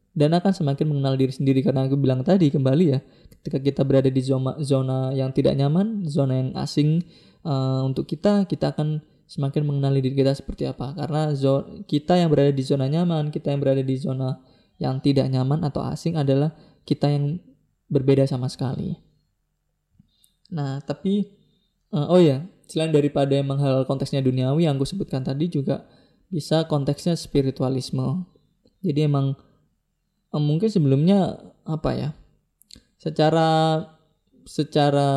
Dan 0.10 0.36
akan 0.36 0.52
semakin 0.52 0.90
mengenal 0.90 1.16
diri 1.16 1.32
sendiri. 1.32 1.62
Karena 1.62 1.86
aku 1.86 1.96
bilang 1.96 2.26
tadi 2.26 2.50
kembali 2.50 2.86
ya 2.90 3.00
ketika 3.40 3.62
kita 3.62 3.82
berada 3.88 4.10
di 4.12 4.20
zona 4.20 4.58
zona 4.60 5.16
yang 5.16 5.32
tidak 5.32 5.56
nyaman 5.56 6.04
zona 6.10 6.34
yang 6.44 6.52
asing 6.60 7.06
uh, 7.48 7.86
untuk 7.88 8.04
kita 8.10 8.44
kita 8.50 8.76
akan 8.76 9.00
semakin 9.30 9.64
mengenali 9.64 10.02
diri 10.02 10.18
kita 10.20 10.34
seperti 10.34 10.66
apa. 10.66 10.92
Karena 10.98 11.32
zona, 11.38 11.86
kita 11.86 12.18
yang 12.18 12.34
berada 12.34 12.52
di 12.52 12.64
zona 12.66 12.90
nyaman 12.90 13.30
kita 13.30 13.54
yang 13.54 13.62
berada 13.62 13.86
di 13.86 13.96
zona 13.96 14.42
yang 14.82 14.98
tidak 15.00 15.30
nyaman 15.30 15.62
atau 15.64 15.86
asing 15.86 16.18
adalah 16.18 16.52
kita 16.84 17.08
yang 17.08 17.38
berbeda 17.88 18.26
sama 18.26 18.50
sekali 18.50 19.09
nah 20.50 20.82
tapi 20.82 21.30
uh, 21.94 22.10
oh 22.10 22.22
ya 22.22 22.46
selain 22.70 22.94
daripada 22.94 23.34
emang 23.38 23.58
hal 23.62 23.86
konteksnya 23.86 24.22
duniawi 24.22 24.66
yang 24.70 24.78
gue 24.78 24.86
sebutkan 24.86 25.26
tadi 25.26 25.50
juga 25.50 25.86
bisa 26.30 26.66
konteksnya 26.70 27.18
spiritualisme 27.18 28.26
jadi 28.82 29.10
emang 29.10 29.34
uh, 30.34 30.42
mungkin 30.42 30.70
sebelumnya 30.70 31.38
apa 31.66 31.92
ya 31.94 32.10
secara 33.00 33.82
secara 34.50 35.10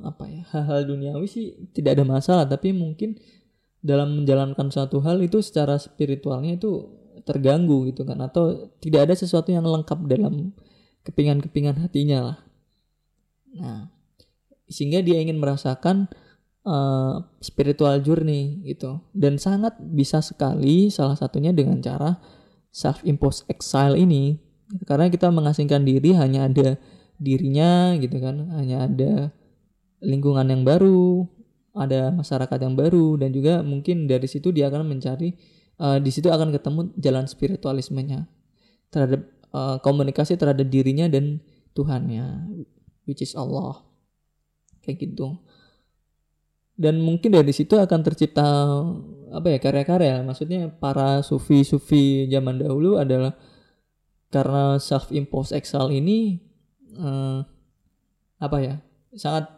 apa 0.00 0.24
ya 0.24 0.42
hal-hal 0.56 0.88
duniawi 0.88 1.28
sih 1.28 1.46
tidak 1.76 2.00
ada 2.00 2.04
masalah 2.08 2.44
tapi 2.48 2.72
mungkin 2.72 3.20
dalam 3.84 4.24
menjalankan 4.24 4.72
suatu 4.72 5.04
hal 5.04 5.20
itu 5.20 5.44
secara 5.44 5.76
spiritualnya 5.76 6.56
itu 6.56 6.88
terganggu 7.28 7.84
gitu 7.92 8.08
kan 8.08 8.16
atau 8.24 8.72
tidak 8.80 9.08
ada 9.08 9.14
sesuatu 9.16 9.52
yang 9.52 9.68
lengkap 9.68 10.00
dalam 10.08 10.56
kepingan-kepingan 11.04 11.76
hatinya 11.84 12.32
lah. 12.32 12.38
Nah, 13.54 13.80
sehingga 14.70 15.04
dia 15.04 15.20
ingin 15.20 15.40
merasakan 15.40 16.08
uh, 16.64 17.24
spiritual 17.40 18.00
journey 18.00 18.64
gitu. 18.64 19.00
Dan 19.12 19.36
sangat 19.36 19.76
bisa 19.80 20.20
sekali 20.24 20.88
salah 20.88 21.16
satunya 21.16 21.52
dengan 21.52 21.80
cara 21.80 22.20
self 22.72 23.04
imposed 23.04 23.48
exile 23.52 23.98
ini. 23.98 24.40
Karena 24.88 25.12
kita 25.12 25.28
mengasingkan 25.28 25.84
diri 25.84 26.16
hanya 26.16 26.48
ada 26.48 26.80
dirinya 27.20 27.94
gitu 28.00 28.16
kan. 28.18 28.48
Hanya 28.56 28.88
ada 28.88 29.30
lingkungan 30.04 30.48
yang 30.48 30.62
baru 30.62 31.28
ada 31.74 32.14
masyarakat 32.14 32.58
yang 32.62 32.78
baru 32.78 33.18
dan 33.18 33.34
juga 33.34 33.60
mungkin 33.66 34.06
dari 34.06 34.30
situ 34.30 34.54
dia 34.54 34.70
akan 34.70 34.86
mencari 34.86 35.34
uh, 35.82 35.98
di 35.98 36.10
situ 36.14 36.30
akan 36.30 36.54
ketemu 36.54 36.94
jalan 37.02 37.26
spiritualismenya 37.26 38.30
terhadap 38.94 39.26
uh, 39.50 39.82
komunikasi 39.82 40.38
terhadap 40.38 40.70
dirinya 40.70 41.10
dan 41.10 41.42
Tuhannya 41.74 42.54
which 43.10 43.26
is 43.26 43.34
Allah 43.34 43.82
kayak 44.84 45.00
gitu. 45.10 45.40
Dan 46.74 47.00
mungkin 47.00 47.32
dari 47.32 47.54
situ 47.54 47.78
akan 47.78 48.00
tercipta 48.04 48.44
apa 49.32 49.46
ya 49.48 49.58
karya-karya. 49.58 50.20
Maksudnya 50.26 50.68
para 50.68 51.22
sufi-sufi 51.24 52.28
zaman 52.28 52.60
dahulu 52.60 53.00
adalah 53.00 53.34
karena 54.28 54.76
self 54.82 55.14
imposed 55.14 55.54
exile 55.54 55.94
ini 55.94 56.42
uh, 56.98 57.46
apa 58.42 58.58
ya 58.58 58.74
sangat 59.14 59.48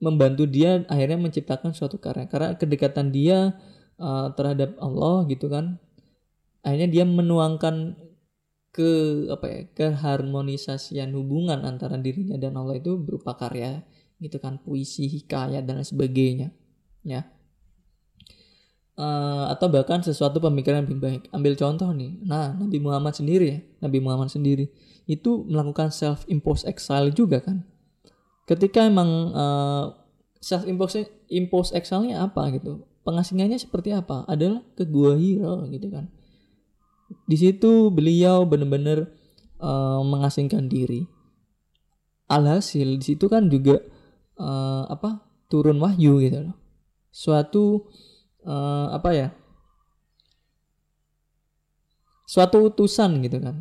membantu 0.00 0.48
dia 0.48 0.82
akhirnya 0.88 1.20
menciptakan 1.20 1.76
suatu 1.76 2.00
karya. 2.00 2.26
Karena 2.26 2.56
kedekatan 2.56 3.12
dia 3.12 3.54
uh, 4.00 4.28
terhadap 4.34 4.74
Allah 4.80 5.28
gitu 5.28 5.46
kan 5.52 5.78
akhirnya 6.64 6.88
dia 6.88 7.04
menuangkan 7.04 7.94
ke 8.74 8.90
apa 9.30 9.46
ya 9.46 9.60
keharmonisasian 9.76 11.14
hubungan 11.14 11.62
antara 11.62 11.94
dirinya 11.94 12.34
dan 12.34 12.58
Allah 12.58 12.82
itu 12.82 12.98
berupa 12.98 13.38
karya 13.38 13.86
gitu 14.24 14.40
kan 14.40 14.56
puisi 14.64 15.04
hikayat 15.04 15.68
dan 15.68 15.84
sebagainya 15.84 16.48
ya. 17.04 17.28
Uh, 18.94 19.50
atau 19.50 19.66
bahkan 19.68 20.00
sesuatu 20.00 20.40
pemikiran 20.40 20.86
lebih 20.88 20.98
baik. 20.98 21.22
Ambil 21.36 21.54
contoh 21.60 21.92
nih 21.92 22.24
nah 22.24 22.56
Nabi 22.56 22.80
Muhammad 22.80 23.12
sendiri 23.12 23.46
ya 23.52 23.58
Nabi 23.84 23.98
Muhammad 24.00 24.32
sendiri 24.32 24.72
itu 25.04 25.44
melakukan 25.44 25.92
self 25.92 26.24
imposed 26.32 26.64
exile 26.64 27.12
juga 27.12 27.44
kan. 27.44 27.68
Ketika 28.48 28.88
emang 28.88 29.34
uh, 29.36 29.84
self 30.40 30.64
imposed 30.64 31.08
impose 31.28 31.72
exile-nya 31.76 32.24
apa 32.24 32.52
gitu 32.56 32.84
pengasingannya 33.04 33.60
seperti 33.60 33.92
apa? 33.92 34.24
Adalah 34.24 34.64
ke 34.74 34.88
gua 34.88 35.14
Hiro 35.14 35.68
gitu 35.68 35.92
kan. 35.92 36.08
Di 37.28 37.36
situ 37.36 37.92
beliau 37.92 38.48
benar-benar 38.48 39.12
uh, 39.60 40.00
mengasingkan 40.02 40.66
diri. 40.66 41.04
Alhasil 42.24 42.96
di 43.00 43.04
situ 43.04 43.28
kan 43.28 43.52
juga 43.52 43.84
uh, 44.38 44.84
apa 44.90 45.22
turun 45.50 45.78
wahyu 45.78 46.18
gitu 46.22 46.50
loh. 46.50 46.56
Suatu 47.14 47.90
uh, 48.46 48.90
apa 48.90 49.10
ya 49.14 49.28
suatu 52.26 52.72
utusan 52.72 53.22
gitu 53.22 53.38
kan. 53.38 53.56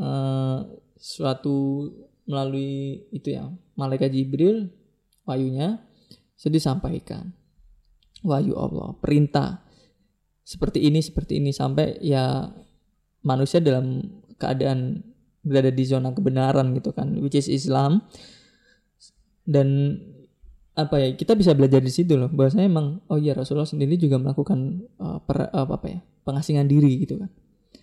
Uh, 0.00 0.80
suatu 0.96 1.88
melalui 2.24 3.04
itu 3.12 3.36
ya 3.36 3.50
malaikat 3.76 4.12
Jibril 4.12 4.72
wayunya 5.28 5.82
sudah 6.34 6.56
disampaikan. 6.56 7.34
Wahyu 8.20 8.52
Allah 8.52 8.96
perintah 9.00 9.64
seperti 10.44 10.82
ini 10.82 11.00
seperti 11.00 11.38
ini 11.38 11.54
sampai 11.54 12.02
ya 12.02 12.50
manusia 13.22 13.62
dalam 13.62 14.02
keadaan 14.40 15.04
berada 15.40 15.72
di 15.72 15.84
zona 15.86 16.12
kebenaran 16.12 16.74
gitu 16.76 16.92
kan 16.92 17.16
which 17.22 17.36
is 17.36 17.48
Islam 17.48 18.04
dan 19.44 19.98
apa 20.78 20.96
ya 20.96 21.08
kita 21.12 21.36
bisa 21.36 21.52
belajar 21.52 21.82
di 21.82 21.92
situ 21.92 22.16
loh. 22.16 22.30
Bahwasanya 22.32 22.66
emang 22.66 23.04
oh 23.10 23.18
iya 23.20 23.36
Rasulullah 23.36 23.68
sendiri 23.68 24.00
juga 24.00 24.16
melakukan 24.16 24.86
uh, 24.96 25.18
per, 25.20 25.50
uh, 25.50 25.66
apa 25.66 25.86
ya 25.88 26.00
pengasingan 26.24 26.66
diri 26.70 27.04
gitu 27.04 27.20
kan. 27.20 27.30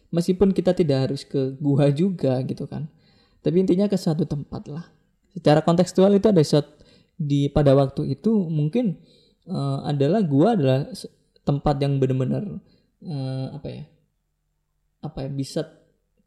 Meskipun 0.09 0.55
kita 0.55 0.71
tidak 0.71 1.09
harus 1.09 1.27
ke 1.27 1.55
gua 1.59 1.91
juga 1.91 2.39
gitu 2.47 2.65
kan. 2.65 2.87
Tapi 3.43 3.63
intinya 3.63 3.85
ke 3.91 3.99
satu 3.99 4.23
tempat 4.23 4.65
lah. 4.71 4.85
Secara 5.35 5.61
kontekstual 5.61 6.15
itu 6.17 6.31
ada 6.31 6.41
shot 6.41 6.65
di 7.17 7.49
pada 7.51 7.73
waktu 7.77 8.17
itu 8.17 8.33
mungkin 8.49 8.97
uh, 9.49 9.85
adalah 9.85 10.21
gua 10.25 10.57
adalah 10.57 10.89
tempat 11.45 11.75
yang 11.79 12.01
benar-benar 12.01 12.43
uh, 13.05 13.47
apa 13.55 13.67
ya 13.71 13.83
apa 14.99 15.17
ya 15.23 15.29
bisa 15.31 15.61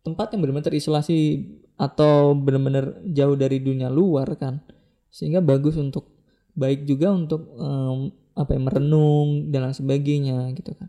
tempat 0.00 0.32
yang 0.32 0.40
benar-benar 0.46 0.72
terisolasi 0.72 1.44
atau 1.76 2.32
benar-benar 2.32 3.04
jauh 3.04 3.36
dari 3.36 3.60
dunia 3.60 3.92
luar 3.92 4.32
kan 4.40 4.64
sehingga 5.10 5.42
bagus 5.42 5.76
untuk 5.76 6.10
baik 6.54 6.86
juga 6.86 7.10
untuk 7.14 7.50
um, 7.58 8.10
apa 8.34 8.56
ya 8.56 8.60
merenung 8.62 9.50
dan 9.50 9.68
lain 9.68 9.76
sebagainya 9.76 10.54
gitu 10.54 10.72
kan. 10.74 10.88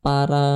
Para 0.00 0.46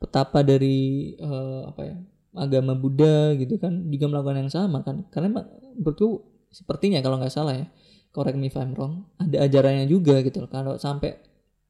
petapa 0.00 0.40
dari 0.42 1.14
uh, 1.20 1.68
apa 1.68 1.82
ya 1.84 1.96
agama 2.32 2.72
Buddha 2.72 3.36
gitu 3.36 3.60
kan 3.60 3.92
juga 3.92 4.08
melakukan 4.08 4.48
yang 4.48 4.52
sama 4.52 4.80
kan. 4.82 5.04
Karena 5.12 5.44
menurutku 5.76 6.24
sepertinya 6.52 7.00
kalau 7.04 7.20
nggak 7.20 7.32
salah 7.32 7.56
ya 7.56 7.66
correct 8.12 8.36
me 8.36 8.52
if 8.52 8.56
I'm 8.60 8.76
wrong 8.76 9.08
ada 9.16 9.44
ajarannya 9.44 9.88
juga 9.88 10.20
gitu 10.24 10.44
loh. 10.44 10.50
Kalau 10.50 10.76
sampai 10.80 11.20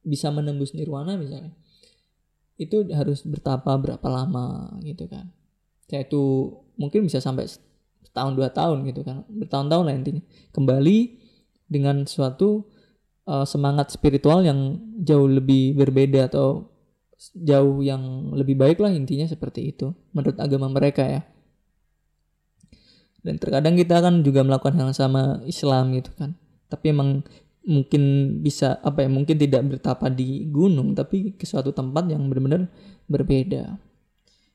bisa 0.02 0.30
menembus 0.34 0.74
nirwana 0.74 1.14
misalnya 1.14 1.54
itu 2.58 2.86
harus 2.94 3.26
bertapa 3.26 3.74
berapa 3.78 4.06
lama 4.06 4.78
gitu 4.86 5.10
kan. 5.10 5.30
Kayak 5.90 6.10
itu 6.10 6.22
mungkin 6.78 7.06
bisa 7.06 7.18
sampai 7.18 7.50
setahun 8.12 8.36
dua 8.36 8.52
tahun 8.52 8.84
gitu 8.92 9.00
kan. 9.08 9.24
Bertahun-tahun 9.32 9.84
lah 9.88 9.94
intinya. 9.96 10.22
Kembali 10.52 11.16
dengan 11.64 12.04
suatu 12.04 12.68
uh, 13.24 13.48
semangat 13.48 13.88
spiritual 13.88 14.44
yang 14.44 14.76
jauh 15.00 15.24
lebih 15.24 15.72
berbeda 15.80 16.28
atau 16.28 16.68
jauh 17.32 17.80
yang 17.80 18.34
lebih 18.36 18.58
baik 18.60 18.82
lah 18.82 18.92
intinya 18.92 19.24
seperti 19.24 19.72
itu 19.72 19.96
menurut 20.12 20.36
agama 20.36 20.68
mereka 20.68 21.08
ya. 21.08 21.24
Dan 23.24 23.40
terkadang 23.40 23.80
kita 23.80 24.02
kan 24.04 24.20
juga 24.20 24.44
melakukan 24.44 24.76
hal 24.76 24.92
yang 24.92 24.98
sama 24.98 25.40
Islam 25.48 25.96
gitu 25.96 26.12
kan. 26.18 26.36
Tapi 26.68 26.92
emang 26.92 27.24
mungkin 27.62 28.02
bisa 28.42 28.82
apa 28.82 29.06
ya 29.06 29.08
mungkin 29.08 29.38
tidak 29.38 29.62
bertapa 29.62 30.10
di 30.10 30.50
gunung 30.50 30.98
tapi 30.98 31.38
ke 31.38 31.46
suatu 31.46 31.70
tempat 31.70 32.12
yang 32.12 32.28
benar-benar 32.28 32.68
berbeda. 33.08 33.78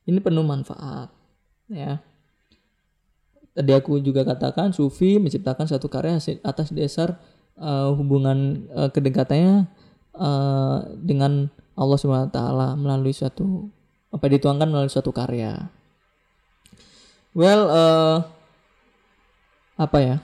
Ini 0.05 0.19
penuh 0.21 0.43
manfaat 0.43 1.09
ya 1.71 2.03
tadi 3.57 3.73
aku 3.73 3.97
juga 4.05 4.21
katakan 4.21 4.69
sufi 4.69 5.17
menciptakan 5.17 5.65
satu 5.65 5.89
karya 5.89 6.21
atas 6.45 6.69
dasar 6.69 7.17
uh, 7.57 7.89
hubungan 7.97 8.69
uh, 8.69 8.93
kedekatannya 8.93 9.65
uh, 10.13 10.85
dengan 11.01 11.49
Allah 11.73 11.97
Subhanahu 11.97 12.29
taala 12.29 12.77
melalui 12.77 13.17
suatu 13.17 13.73
apa 14.13 14.29
dituangkan 14.29 14.69
melalui 14.69 14.93
suatu 14.93 15.09
karya. 15.09 15.73
Well, 17.33 17.65
uh, 17.69 18.17
apa 19.77 19.99
ya? 20.01 20.17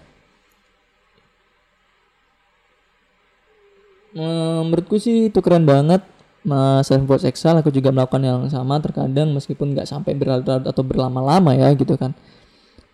menurutku 4.14 5.02
sih 5.02 5.34
itu 5.34 5.42
keren 5.42 5.66
banget 5.66 6.06
Mas 6.46 6.86
Voice 7.10 7.26
Excel 7.26 7.58
aku 7.58 7.74
juga 7.74 7.90
melakukan 7.90 8.22
yang 8.22 8.46
sama 8.46 8.78
terkadang 8.78 9.34
meskipun 9.34 9.74
nggak 9.74 9.90
sampai 9.90 10.14
berlarut-larut 10.14 10.70
atau 10.70 10.86
berlama-lama 10.86 11.58
ya 11.58 11.74
gitu 11.74 11.98
kan 11.98 12.14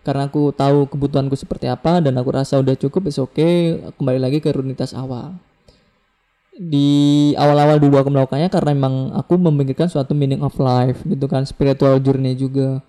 karena 0.04 0.32
aku 0.32 0.56
tahu 0.56 0.88
kebutuhanku 0.88 1.36
seperti 1.36 1.68
apa 1.68 2.00
dan 2.00 2.16
aku 2.16 2.32
rasa 2.32 2.58
udah 2.60 2.76
cukup 2.80 3.12
is 3.12 3.20
oke 3.20 3.36
okay, 3.36 3.78
kembali 4.00 4.20
lagi 4.20 4.40
ke 4.40 4.50
rutinitas 4.50 4.96
awal. 4.96 5.36
Di 6.60 7.32
awal-awal 7.40 7.80
dulu 7.80 7.96
aku 8.00 8.10
melakukannya 8.12 8.52
karena 8.52 8.72
memang 8.76 8.96
aku 9.16 9.40
memikirkan 9.40 9.88
suatu 9.88 10.12
meaning 10.12 10.44
of 10.44 10.56
life 10.60 11.00
gitu 11.08 11.28
kan 11.28 11.44
spiritual 11.48 12.00
journey 12.00 12.36
juga. 12.36 12.84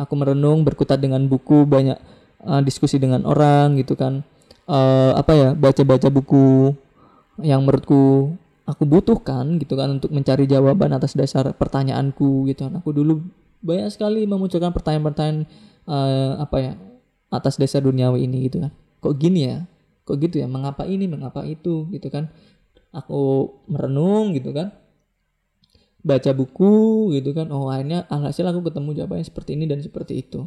Aku 0.00 0.16
merenung 0.16 0.64
berkutat 0.64 0.96
dengan 0.96 1.28
buku 1.28 1.68
banyak 1.68 2.00
uh, 2.44 2.60
diskusi 2.64 2.96
dengan 2.96 3.24
orang 3.28 3.76
gitu 3.76 3.96
kan. 3.96 4.24
Uh, 4.64 5.12
apa 5.18 5.32
ya 5.34 5.48
baca-baca 5.52 6.08
buku 6.08 6.72
yang 7.42 7.66
menurutku 7.66 8.32
aku 8.64 8.86
butuhkan 8.86 9.58
gitu 9.58 9.74
kan 9.74 9.98
untuk 9.98 10.14
mencari 10.14 10.46
jawaban 10.46 10.94
atas 10.94 11.16
dasar 11.16 11.52
pertanyaanku 11.52 12.48
gitu 12.48 12.68
kan. 12.68 12.80
Aku 12.80 12.96
dulu 12.96 13.20
banyak 13.60 13.92
sekali 13.92 14.24
memunculkan 14.24 14.72
pertanyaan-pertanyaan 14.72 15.44
uh, 15.88 16.40
apa 16.40 16.56
ya 16.60 16.72
atas 17.30 17.56
dasar 17.56 17.84
duniawi 17.84 18.26
ini 18.26 18.50
gitu 18.50 18.60
kan. 18.60 18.72
Kok 19.00 19.14
gini 19.16 19.40
ya? 19.48 19.64
Kok 20.04 20.16
gitu 20.20 20.42
ya? 20.42 20.46
Mengapa 20.50 20.84
ini? 20.84 21.06
Mengapa 21.06 21.46
itu? 21.46 21.86
Gitu 21.88 22.10
kan. 22.10 22.28
Aku 22.90 23.54
merenung 23.70 24.34
gitu 24.34 24.50
kan. 24.50 24.74
Baca 26.02 26.30
buku 26.34 27.14
gitu 27.16 27.30
kan. 27.32 27.48
Oh 27.54 27.70
akhirnya 27.70 28.04
alhasil 28.10 28.44
aku 28.44 28.66
ketemu 28.68 29.04
jawabannya 29.04 29.24
seperti 29.24 29.56
ini 29.56 29.64
dan 29.70 29.80
seperti 29.80 30.20
itu. 30.20 30.44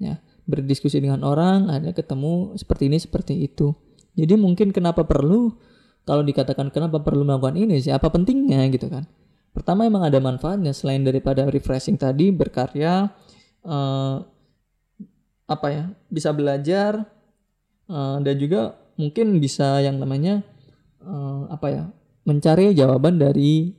Ya 0.00 0.18
berdiskusi 0.44 1.00
dengan 1.00 1.24
orang 1.24 1.72
akhirnya 1.72 1.96
ketemu 1.96 2.56
seperti 2.60 2.92
ini 2.92 2.98
seperti 3.00 3.34
itu. 3.40 3.72
Jadi 4.14 4.34
mungkin 4.38 4.70
kenapa 4.70 5.02
perlu 5.08 5.56
kalau 6.04 6.20
dikatakan 6.20 6.68
kenapa 6.68 7.00
perlu 7.00 7.24
melakukan 7.24 7.56
ini 7.56 7.80
sih 7.80 7.90
apa 7.90 8.12
pentingnya 8.12 8.68
gitu 8.70 8.92
kan. 8.92 9.08
Pertama 9.56 9.88
emang 9.88 10.04
ada 10.04 10.20
manfaatnya. 10.20 10.74
Selain 10.76 11.00
daripada 11.00 11.48
refreshing 11.48 11.96
tadi 11.96 12.28
berkarya 12.34 13.08
uh, 13.64 14.16
apa 15.44 15.66
ya 15.68 15.84
bisa 16.08 16.32
belajar 16.32 17.04
uh, 17.88 18.16
dan 18.20 18.34
juga 18.40 18.80
mungkin 18.96 19.42
bisa 19.42 19.82
yang 19.84 20.00
namanya 20.00 20.40
uh, 21.04 21.50
apa 21.52 21.66
ya 21.68 21.84
mencari 22.24 22.72
jawaban 22.72 23.20
dari 23.20 23.76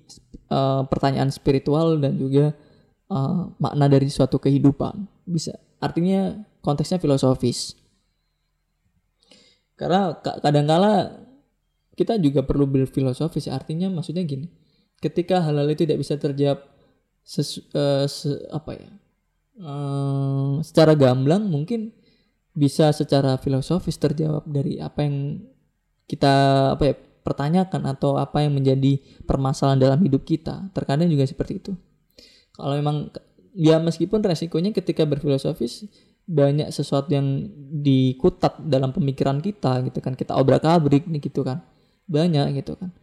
uh, 0.54 0.86
pertanyaan 0.86 1.34
spiritual 1.34 1.97
dan 1.97 2.13
juga 2.21 2.54
uh, 3.10 3.49
makna 3.58 3.89
dari 3.89 4.06
suatu 4.10 4.38
kehidupan. 4.38 5.10
Bisa 5.25 5.58
artinya 5.82 6.38
konteksnya 6.62 7.01
filosofis. 7.01 7.73
Karena 9.75 10.13
kadangkala 10.21 11.25
kita 11.95 12.19
juga 12.19 12.43
perlu 12.43 12.67
berfilosofis 12.67 13.47
artinya 13.47 13.88
maksudnya 13.88 14.23
gini 14.28 14.51
ketika 14.99 15.39
hal-hal 15.43 15.67
itu 15.71 15.88
tidak 15.88 15.99
bisa 16.04 16.15
terjawab 16.19 16.60
uh, 17.75 18.08
apa 18.51 18.71
ya 18.75 18.89
secara 20.63 20.93
gamblang 20.99 21.47
mungkin 21.47 21.95
bisa 22.55 22.91
secara 22.95 23.35
filosofis 23.39 23.99
terjawab 23.99 24.47
dari 24.47 24.79
apa 24.79 25.03
yang 25.03 25.43
kita 26.07 26.33
apa 26.75 26.83
ya 26.87 26.95
pertanyakan 27.25 27.89
atau 27.89 28.21
apa 28.21 28.45
yang 28.45 28.53
menjadi 28.53 29.01
permasalahan 29.25 29.81
dalam 29.81 29.99
hidup 30.05 30.21
kita. 30.23 30.69
Terkadang 30.71 31.09
juga 31.09 31.25
seperti 31.25 31.57
itu. 31.57 31.71
Kalau 32.53 32.77
memang 32.77 33.09
ya 33.57 33.81
meskipun 33.81 34.21
resikonya 34.21 34.69
ketika 34.71 35.03
berfilosofis 35.09 35.89
banyak 36.25 36.69
sesuatu 36.69 37.13
yang 37.13 37.49
dikutat 37.81 38.61
dalam 38.61 38.93
pemikiran 38.93 39.41
kita 39.41 39.81
gitu 39.89 39.99
kan. 40.05 40.13
Kita 40.13 40.37
obrak 40.37 40.63
abrik 40.69 41.09
nih 41.09 41.19
gitu 41.19 41.41
kan. 41.41 41.65
Banyak 42.05 42.61
gitu 42.61 42.77
kan. 42.77 42.93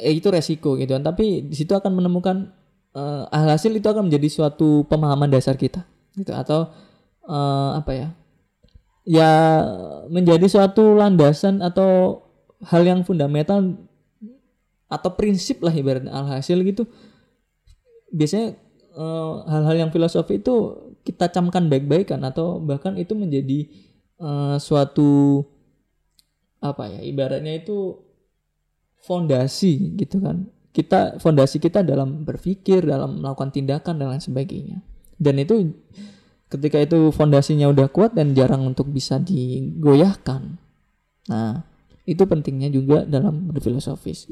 Ya 0.00 0.10
itu 0.10 0.32
resiko 0.32 0.80
gitu 0.80 0.96
kan. 0.96 1.04
Tapi 1.04 1.44
di 1.44 1.54
situ 1.54 1.76
akan 1.76 2.00
menemukan 2.00 2.56
uh, 2.96 3.28
hasil 3.28 3.76
itu 3.76 3.84
akan 3.84 4.08
menjadi 4.08 4.28
suatu 4.32 4.88
pemahaman 4.88 5.28
dasar 5.28 5.60
kita 5.60 5.84
gitu. 6.16 6.32
Atau 6.32 6.72
uh, 7.28 7.70
apa 7.76 7.92
ya? 7.92 8.08
Ya 9.06 9.32
menjadi 10.10 10.48
suatu 10.48 10.96
landasan 10.96 11.62
atau 11.62 12.24
hal 12.64 12.82
yang 12.82 13.04
fundamental 13.04 13.76
atau 14.88 15.10
prinsip 15.14 15.60
lah 15.62 15.70
ibaratnya. 15.70 16.10
Alhasil 16.10 16.58
gitu 16.64 16.88
biasanya 18.16 18.54
eh, 18.96 19.34
hal-hal 19.50 19.76
yang 19.86 19.90
filosofi 19.90 20.38
itu 20.38 20.54
kita 21.06 21.30
camkan 21.30 21.70
baik-baik 21.70 22.10
kan 22.10 22.22
atau 22.26 22.58
bahkan 22.58 22.98
itu 22.98 23.14
menjadi 23.14 23.70
uh, 24.18 24.58
suatu 24.58 25.38
apa 26.58 26.90
ya 26.90 27.00
ibaratnya 27.06 27.62
itu 27.62 27.94
fondasi 29.06 29.94
gitu 30.02 30.18
kan 30.18 30.50
kita 30.76 31.16
fondasi 31.16 31.56
kita 31.56 31.80
dalam 31.80 32.28
berpikir 32.28 32.84
dalam 32.84 33.24
melakukan 33.24 33.48
tindakan 33.48 33.96
dan 33.96 34.12
lain 34.12 34.20
sebagainya. 34.20 34.84
Dan 35.16 35.40
itu 35.40 35.72
ketika 36.52 36.76
itu 36.76 37.08
fondasinya 37.16 37.72
udah 37.72 37.88
kuat 37.88 38.12
dan 38.12 38.36
jarang 38.36 38.68
untuk 38.68 38.92
bisa 38.92 39.16
digoyahkan. 39.16 40.60
Nah 41.32 41.64
itu 42.04 42.20
pentingnya 42.28 42.68
juga 42.68 43.08
dalam 43.08 43.48
berfilosofis. 43.48 44.28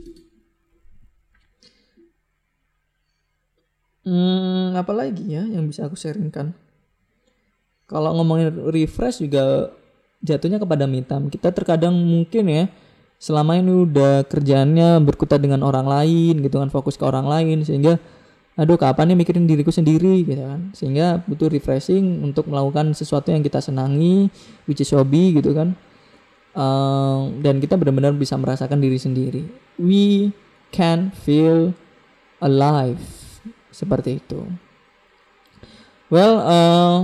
Hmm, 4.05 4.77
apa 4.77 4.93
lagi 4.93 5.25
ya 5.25 5.49
yang 5.49 5.65
bisa 5.65 5.89
aku 5.89 5.97
sharingkan? 5.97 6.53
Kalau 7.89 8.13
ngomongin 8.21 8.53
refresh 8.69 9.25
juga 9.25 9.73
jatuhnya 10.21 10.61
kepada 10.61 10.85
mitam 10.85 11.33
kita 11.33 11.53
terkadang 11.53 11.97
mungkin 11.97 12.45
ya 12.49 12.65
selama 13.19 13.57
ini 13.57 13.89
udah 13.89 14.29
kerjaannya 14.29 15.01
berkutat 15.01 15.41
dengan 15.41 15.65
orang 15.65 15.89
lain 15.89 16.45
gitu 16.45 16.61
kan 16.61 16.69
fokus 16.69 17.01
ke 17.01 17.05
orang 17.09 17.25
lain 17.25 17.65
sehingga 17.65 17.97
aduh 18.55 18.79
kapan 18.79 19.11
nih 19.13 19.19
mikirin 19.19 19.47
diriku 19.49 19.75
sendiri? 19.75 20.23
Gitu 20.23 20.43
kan. 20.43 20.71
Sehingga 20.77 21.23
butuh 21.27 21.51
refreshing 21.51 22.23
untuk 22.23 22.47
melakukan 22.47 22.95
sesuatu 22.95 23.35
yang 23.35 23.43
kita 23.43 23.59
senangi 23.59 24.31
which 24.71 24.83
is 24.83 24.91
hobby 24.95 25.35
gitu 25.35 25.55
kan. 25.55 25.75
Uh, 26.55 27.35
dan 27.43 27.59
kita 27.59 27.75
benar-benar 27.75 28.15
bisa 28.15 28.39
merasakan 28.39 28.79
diri 28.79 28.99
sendiri. 28.99 29.43
We 29.75 30.31
can 30.71 31.11
feel 31.11 31.75
alive. 32.39 33.03
Seperti 33.75 34.23
itu. 34.23 34.47
Well 36.07 36.35
uh, 36.39 36.99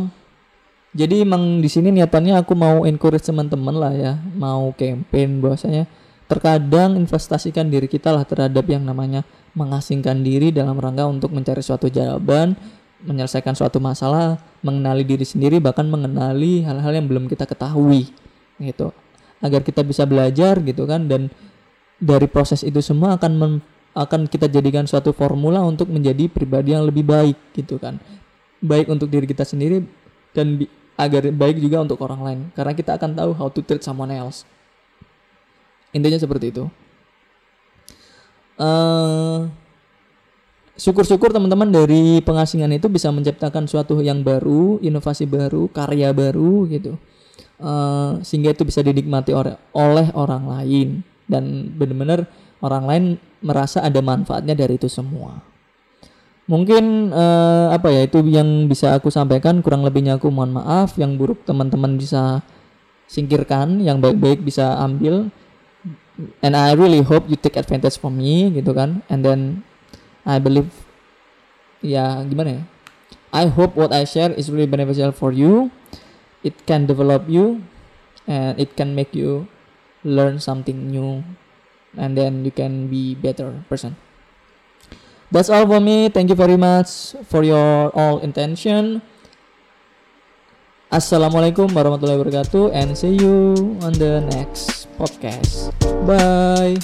jadi 0.94 1.22
emang 1.22 1.62
di 1.62 1.70
sini 1.70 1.94
niatannya 1.94 2.38
aku 2.38 2.54
mau 2.58 2.82
encourage 2.86 3.26
teman-teman 3.26 3.74
lah 3.74 3.92
ya. 3.94 4.12
Mau 4.38 4.70
campaign 4.78 5.42
bahwasanya 5.42 5.90
terkadang 6.30 6.94
investasikan 6.94 7.66
diri 7.66 7.90
kita 7.90 8.14
lah 8.14 8.22
terhadap 8.22 8.62
yang 8.70 8.86
namanya 8.86 9.26
mengasingkan 9.58 10.22
diri 10.22 10.54
dalam 10.54 10.78
rangka 10.78 11.10
untuk 11.10 11.34
mencari 11.34 11.58
suatu 11.58 11.90
jawaban 11.90 12.54
menyelesaikan 13.02 13.58
suatu 13.58 13.82
masalah 13.82 14.38
mengenali 14.62 15.02
diri 15.02 15.26
sendiri 15.26 15.58
bahkan 15.58 15.90
mengenali 15.90 16.62
hal-hal 16.62 16.94
yang 16.94 17.10
belum 17.10 17.26
kita 17.26 17.50
ketahui 17.50 18.14
gitu. 18.62 18.94
Agar 19.42 19.66
kita 19.66 19.82
bisa 19.82 20.06
belajar 20.06 20.62
gitu 20.62 20.86
kan 20.86 21.10
dan 21.10 21.34
dari 21.98 22.30
proses 22.30 22.62
itu 22.62 22.78
semua 22.78 23.18
akan 23.18 23.32
men, 23.34 23.52
akan 23.98 24.30
kita 24.30 24.46
jadikan 24.46 24.86
suatu 24.86 25.10
formula 25.10 25.64
untuk 25.66 25.90
menjadi 25.90 26.30
pribadi 26.30 26.76
yang 26.76 26.86
lebih 26.86 27.02
baik 27.02 27.36
gitu 27.58 27.80
kan. 27.80 27.98
Baik 28.62 28.86
untuk 28.86 29.10
diri 29.10 29.26
kita 29.26 29.42
sendiri 29.42 29.82
dan 30.36 30.62
agar 31.00 31.26
baik 31.32 31.58
juga 31.58 31.80
untuk 31.80 31.98
orang 32.04 32.20
lain 32.20 32.40
karena 32.52 32.76
kita 32.76 33.00
akan 33.00 33.16
tahu 33.16 33.30
how 33.32 33.48
to 33.48 33.64
treat 33.64 33.80
someone 33.80 34.12
else 34.12 34.44
intinya 35.90 36.18
seperti 36.18 36.54
itu. 36.54 36.64
Uh, 38.60 39.48
syukur-syukur 40.76 41.32
teman-teman 41.32 41.72
dari 41.72 42.20
pengasingan 42.20 42.72
itu 42.76 42.88
bisa 42.92 43.08
menciptakan 43.08 43.64
suatu 43.64 44.00
yang 44.04 44.20
baru 44.20 44.80
inovasi 44.84 45.24
baru 45.24 45.68
karya 45.72 46.12
baru 46.12 46.68
gitu. 46.68 47.00
Uh, 47.60 48.20
sehingga 48.24 48.56
itu 48.56 48.64
bisa 48.64 48.80
dinikmati 48.80 49.36
oleh 49.36 49.56
oleh 49.76 50.08
orang 50.16 50.44
lain. 50.48 50.88
Dan 51.30 51.72
benar-benar 51.76 52.26
orang 52.60 52.84
lain 52.84 53.04
merasa 53.40 53.80
ada 53.80 54.00
manfaatnya 54.00 54.52
dari 54.52 54.76
itu 54.76 54.88
semua. 54.88 55.40
Mungkin 56.50 57.14
uh, 57.14 57.70
apa 57.70 57.94
ya 57.94 58.10
itu 58.10 58.18
yang 58.26 58.66
bisa 58.66 58.96
aku 58.96 59.12
sampaikan. 59.12 59.62
Kurang 59.62 59.86
lebihnya 59.86 60.18
aku 60.18 60.32
mohon 60.32 60.56
maaf. 60.56 60.98
Yang 60.98 61.12
buruk 61.16 61.38
teman-teman 61.46 61.94
bisa 61.94 62.42
singkirkan. 63.06 63.78
Yang 63.78 64.02
baik-baik 64.02 64.42
bisa 64.42 64.74
ambil 64.82 65.30
and 66.42 66.52
I 66.56 66.72
really 66.74 67.02
hope 67.02 67.28
you 67.28 67.36
take 67.36 67.56
advantage 67.56 67.96
from 68.00 68.18
me 68.18 68.50
gitu 68.52 68.72
kan 68.76 69.02
and 69.08 69.24
then 69.24 69.66
I 70.24 70.40
believe 70.40 70.68
ya 71.80 72.22
gimana 72.26 72.60
ya 72.60 72.62
I 73.30 73.46
hope 73.46 73.78
what 73.78 73.94
I 73.94 74.04
share 74.04 74.34
is 74.34 74.50
really 74.50 74.68
beneficial 74.68 75.14
for 75.14 75.30
you 75.30 75.70
it 76.42 76.54
can 76.66 76.84
develop 76.84 77.28
you 77.30 77.62
and 78.28 78.58
it 78.58 78.74
can 78.76 78.92
make 78.92 79.14
you 79.16 79.46
learn 80.02 80.40
something 80.40 80.90
new 80.90 81.24
and 81.94 82.16
then 82.16 82.44
you 82.44 82.52
can 82.52 82.88
be 82.88 83.14
better 83.14 83.64
person 83.68 83.96
That's 85.30 85.46
all 85.48 85.62
for 85.62 85.78
me. 85.78 86.10
Thank 86.10 86.28
you 86.28 86.34
very 86.34 86.58
much 86.58 87.14
for 87.30 87.46
your 87.46 87.94
all 87.94 88.18
intention. 88.18 88.98
Assalamualaikum 90.90 91.70
warahmatullahi 91.70 92.18
wabarakatuh 92.18 92.74
and 92.74 92.98
see 92.98 93.14
you 93.14 93.54
on 93.78 93.94
the 93.94 94.26
next 94.34 94.90
podcast. 94.98 95.70
Bye. 96.02 96.82